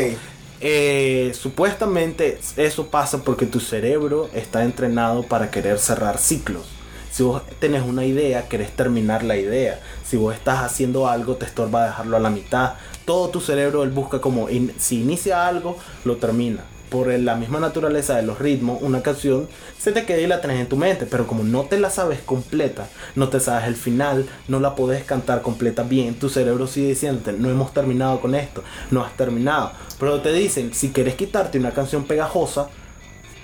[0.60, 6.66] Eh, supuestamente eso pasa porque tu cerebro está entrenado para querer cerrar ciclos.
[7.10, 9.80] Si vos tenés una idea, querés terminar la idea.
[10.04, 12.74] Si vos estás haciendo algo, te estorba dejarlo a la mitad.
[13.04, 14.48] Todo tu cerebro busca como
[14.78, 16.64] si inicia algo, lo termina.
[16.90, 20.60] Por la misma naturaleza de los ritmos, una canción se te queda y la tenés
[20.60, 24.28] en tu mente, pero como no te la sabes completa, no te sabes el final,
[24.48, 28.64] no la podés cantar completa bien, tu cerebro sigue diciéndote, no hemos terminado con esto,
[28.90, 29.72] no has terminado.
[30.00, 32.68] Pero te dicen, si quieres quitarte una canción pegajosa,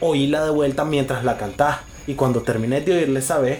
[0.00, 1.78] oíla de vuelta mientras la cantás.
[2.06, 3.58] Y cuando termines de oírla esa vez,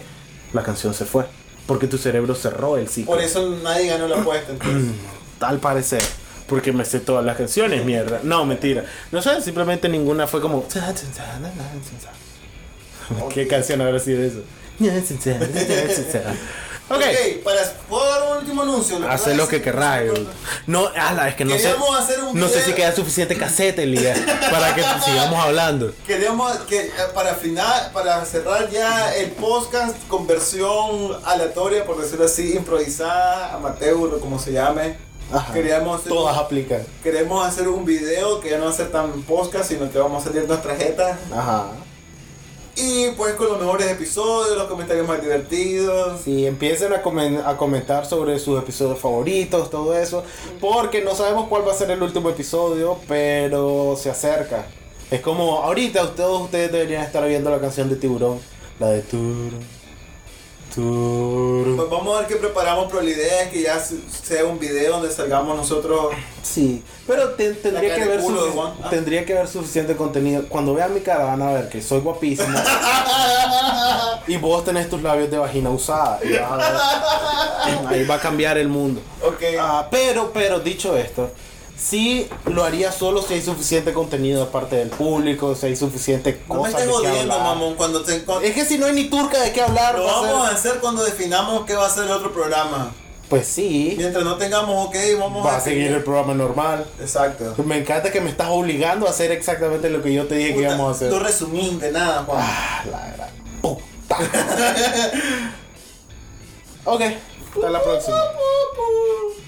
[0.53, 1.26] la canción se fue.
[1.66, 3.12] Porque tu cerebro cerró el ciclo.
[3.12, 4.53] Por eso nadie ganó la apuesta.
[4.53, 4.93] Entonces.
[5.41, 6.03] Al parecer.
[6.49, 8.20] Porque me sé todas las canciones, mierda.
[8.22, 8.84] No, mentira.
[9.11, 10.66] No sé, simplemente ninguna fue como.
[13.34, 14.42] ¿Qué canción habrá sido eso?
[16.88, 17.03] Ok.
[17.42, 18.99] para, ¿puedo dar un último anuncio?
[18.99, 20.05] iba a lo que querrás.
[20.66, 21.74] No, ala, es que no sé.
[21.99, 24.14] Hacer un No sé si queda suficiente cassette, Liga,
[24.51, 25.92] para que sigamos hablando.
[26.07, 32.26] Queríamos que eh, para final, para cerrar ya el podcast con versión aleatoria, por decirlo
[32.26, 35.05] así, improvisada, amateur o como se llame.
[35.32, 35.52] Ajá.
[35.52, 36.82] Queríamos hacer, Todas aplican.
[37.02, 40.22] queremos hacer un video que ya no va a ser tan podcast, sino que vamos
[40.24, 41.18] a salir nuestras jetas.
[41.32, 41.72] Ajá.
[42.78, 46.20] Y pues con los mejores episodios, los comentarios más divertidos.
[46.22, 50.22] Sí, empiecen a, comen- a comentar sobre sus episodios favoritos, todo eso.
[50.60, 54.66] Porque no sabemos cuál va a ser el último episodio, pero se acerca.
[55.10, 58.38] Es como, ahorita todos ustedes deberían estar viendo la canción de Tiburón.
[58.78, 59.56] La de Turu.
[61.76, 64.58] Pues vamos a ver qué preparamos, pero la idea es que ya se- sea un
[64.58, 66.14] video donde salgamos nosotros.
[66.42, 68.18] Sí, pero te- tendría, que
[68.52, 68.74] Juan.
[68.82, 68.90] Ah.
[68.90, 70.44] tendría que haber suficiente contenido.
[70.48, 72.56] Cuando vean mi cara van a ver que soy guapísimo.
[74.26, 76.18] y vos tenés tus labios de vagina usada.
[76.22, 79.00] y vas a ver- ahí va a cambiar el mundo.
[79.22, 79.42] Ok.
[79.58, 81.30] Ah, pero, pero, dicho esto,
[81.76, 86.40] sí lo haría solo si hay suficiente contenido de parte del público, si hay suficiente
[86.48, 87.38] no me cosas jodiendo, hablar.
[87.38, 87.74] mamón.
[87.74, 90.52] Cuando te, Es que si no hay ni turca de qué hablar, lo vamos a
[90.54, 92.92] hacer cuando definamos qué va a ser el otro programa.
[93.28, 96.86] pues sí, Mientras no tengamos ok, vamos va a seguir el programa normal.
[97.00, 97.54] Exacto.
[97.64, 100.62] Me encanta que me estás obligando a hacer exactamente lo que yo te dije que
[100.62, 101.12] íbamos a hacer.
[101.12, 102.40] No resumí de nada, Juan.
[102.42, 104.16] Ah, la gran puta.
[106.84, 107.00] ok,
[107.54, 108.16] hasta la próxima.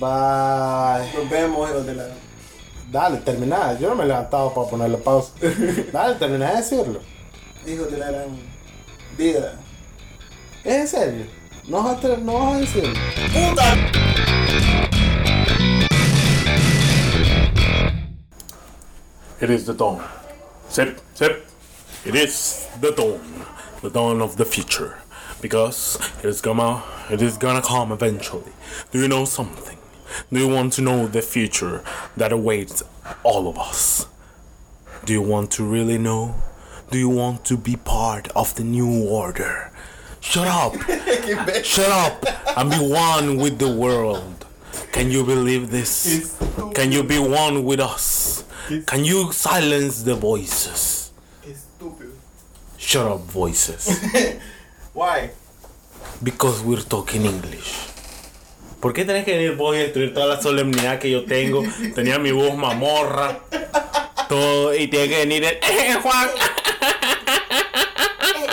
[0.00, 1.12] Bye.
[1.14, 2.04] Nos vemos, hijos de la.
[2.90, 3.78] Dale, termina.
[3.78, 5.32] Yo no me he levantado para ponerle pausa.
[5.92, 7.00] Dale, termina de decirlo.
[7.66, 8.30] Hijos de la gran
[9.16, 9.54] vida.
[10.64, 11.26] ¿Es en serio?
[11.68, 12.94] No vas a, ter- no vas a decirlo.
[13.32, 13.76] ¡Puta!
[19.40, 20.02] It is the dawn.
[20.68, 21.46] Sip, sip.
[22.04, 23.44] It is the dawn.
[23.82, 24.98] The dawn of the future.
[25.40, 28.52] Because it is gonna it is gonna come eventually.
[28.90, 29.78] Do you know something?
[30.32, 31.82] Do you want to know the future
[32.16, 32.82] that awaits
[33.22, 34.06] all of us?
[35.04, 36.34] Do you want to really know?
[36.90, 39.70] Do you want to be part of the new order?
[40.20, 40.74] Shut up!
[41.64, 42.24] Shut up
[42.56, 44.46] and be one with the world.
[44.92, 46.36] Can you believe this?
[46.74, 48.44] Can you be one with us?
[48.86, 51.12] Can you silence the voices?
[52.76, 53.98] Shut up, voices.
[54.92, 55.30] Why?
[56.22, 57.89] Because we're talking English.
[58.80, 61.62] ¿Por qué tenés que venir vos y destruir toda la solemnidad que yo tengo?
[61.94, 63.40] Tenía mi voz mamorra.
[64.28, 64.74] Todo.
[64.74, 65.54] Y tiene que venir el.
[65.54, 66.28] "Eh, Juan!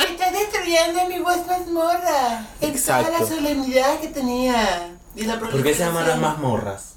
[0.09, 2.45] Estás destruyendo mi voz mazmorra.
[2.61, 3.27] En toda la Exacto.
[3.27, 4.89] solemnidad que tenía.
[5.15, 6.93] Y la ¿Por qué se llaman las mazmorras?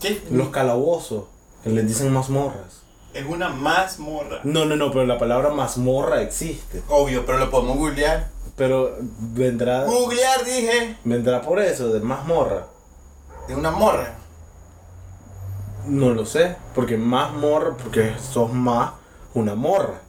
[0.00, 0.22] ¿Qué?
[0.30, 1.24] Los calabozos.
[1.64, 2.82] Que les dicen mazmorras.
[3.14, 4.40] Es una mazmorra.
[4.44, 6.82] No, no, no, pero la palabra mazmorra existe.
[6.88, 8.28] Obvio, pero lo podemos googlear.
[8.58, 9.84] Pero vendrá.
[9.84, 10.96] Googlear, dije.
[11.04, 12.66] Vendrá por eso, de mazmorra.
[13.46, 14.14] De una morra.
[15.86, 18.92] No lo sé, porque más morra, porque sos más
[19.32, 20.00] una morra.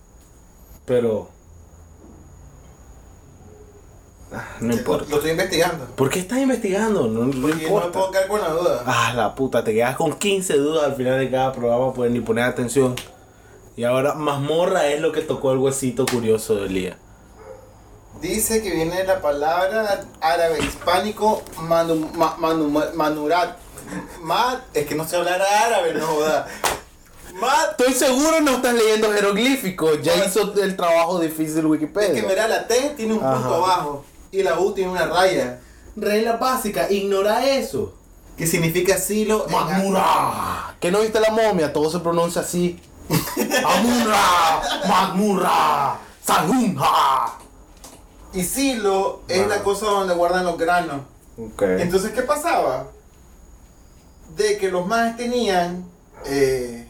[0.85, 1.29] Pero.
[4.33, 5.05] Ah, no importa.
[5.09, 5.85] lo estoy investigando.
[5.95, 7.07] ¿Por qué estás investigando?
[7.07, 7.91] No, no Porque no me importa.
[7.91, 8.83] puedo quedar con la duda.
[8.85, 12.19] Ah, la puta, te quedas con 15 dudas al final de cada programa, puedes ni
[12.19, 12.95] poner atención.
[13.75, 16.97] Y ahora, mazmorra es lo que tocó el huesito curioso de Elías.
[18.21, 23.57] Dice que viene de la palabra árabe hispánico manu, ma- manu- ma- manurat.
[24.21, 26.47] Mat, es que no sé hablar árabe, no joda.
[27.39, 30.01] Mat, Estoy seguro no estás leyendo jeroglíficos.
[30.01, 32.13] Ya hizo el trabajo difícil es Wikipedia.
[32.21, 33.55] que mira, la T tiene un punto Ajá.
[33.55, 35.59] abajo y la U tiene una raya.
[35.95, 37.93] Regla básica, ignora eso.
[38.37, 40.75] Que significa silo en Magmura.
[40.81, 41.71] ¿Qué no viste la momia?
[41.71, 42.79] Todo se pronuncia así.
[43.65, 47.33] Amura, Magmura, Sahunja.
[48.33, 51.01] Y silo es la cosa donde guardan los granos.
[51.59, 52.87] Entonces, ¿qué pasaba?
[54.35, 55.85] De que los más tenían
[56.25, 56.87] eh,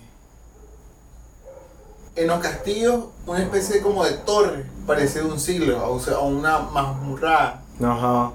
[2.15, 6.59] en los castillos una especie como de torre, parecido a un silo, o sea, una
[6.59, 7.63] mazmurrada.
[7.81, 8.33] Ajá.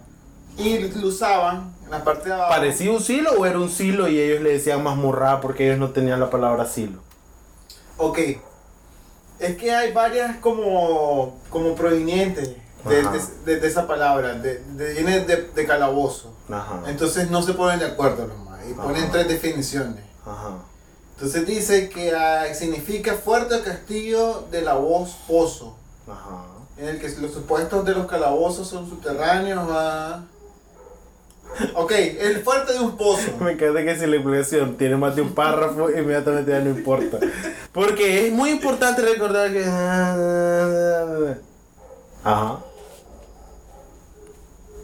[0.57, 2.51] Y lo usaban en la parte de abajo.
[2.51, 5.91] ¿Parecía un silo o era un silo y ellos le decían mazmurra porque ellos no
[5.91, 7.01] tenían la palabra silo?
[7.99, 8.19] Ok.
[9.41, 12.55] Es que hay varias como, como provenientes
[12.85, 14.63] de, esa palabra, de,
[14.95, 16.33] viene de, calabozo.
[16.51, 16.83] Ajá.
[16.87, 19.13] Entonces no se ponen de acuerdo nomás y ponen Ajá.
[19.13, 20.05] tres definiciones.
[20.25, 20.59] Ajá.
[21.17, 25.77] Entonces dice que ah, significa fuerte castillo de la voz pozo,
[26.77, 29.67] en el que los supuestos de los calabozos son subterráneos.
[29.71, 30.25] ah.
[31.75, 33.31] Ok, el fuerte de un pozo.
[33.41, 37.19] Me encanta que si la explicación tiene más de un párrafo, inmediatamente ya no importa.
[37.73, 39.65] Porque es muy importante recordar que.
[42.25, 42.59] Ajá.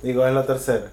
[0.02, 0.90] Digo, es la tercera.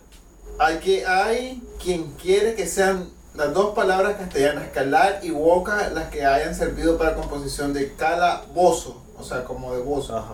[0.60, 6.10] Hay que hay quien quiere que sean las dos palabras castellanas calar y boca las
[6.10, 10.18] que hayan servido para composición de calabozo, o sea, como de bozo.
[10.18, 10.34] Ajá.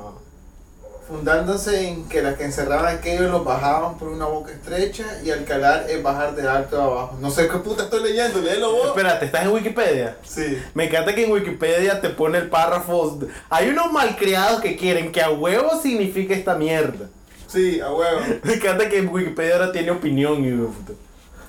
[1.05, 5.43] fundándose en que las que encerraban aquellos los bajaban por una boca estrecha y al
[5.43, 7.17] calar es bajar de alto a abajo.
[7.19, 8.87] No sé qué puta estoy leyendo, léelo vos.
[8.87, 10.15] Espérate, ¿estás en Wikipedia?
[10.23, 10.57] Sí.
[10.73, 13.19] Me encanta que en Wikipedia te pone el párrafo.
[13.49, 17.09] Hay unos malcriados que quieren que a huevo signifique esta mierda.
[17.53, 18.19] Sí, a huevo.
[18.43, 20.67] Me encanta que Wikipedia ahora tiene opinión y.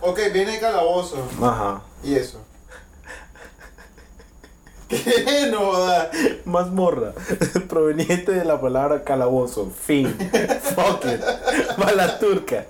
[0.02, 1.80] Ok, viene calabozo Ajá.
[2.02, 2.44] y eso.
[4.88, 5.72] ¿Qué no?
[6.44, 7.14] Mazmorra.
[7.68, 9.70] Proveniente de la palabra calabozo.
[9.70, 10.14] Fin.
[10.74, 11.22] Fuck it.
[11.78, 12.66] Mala turca.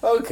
[0.00, 0.30] Ok.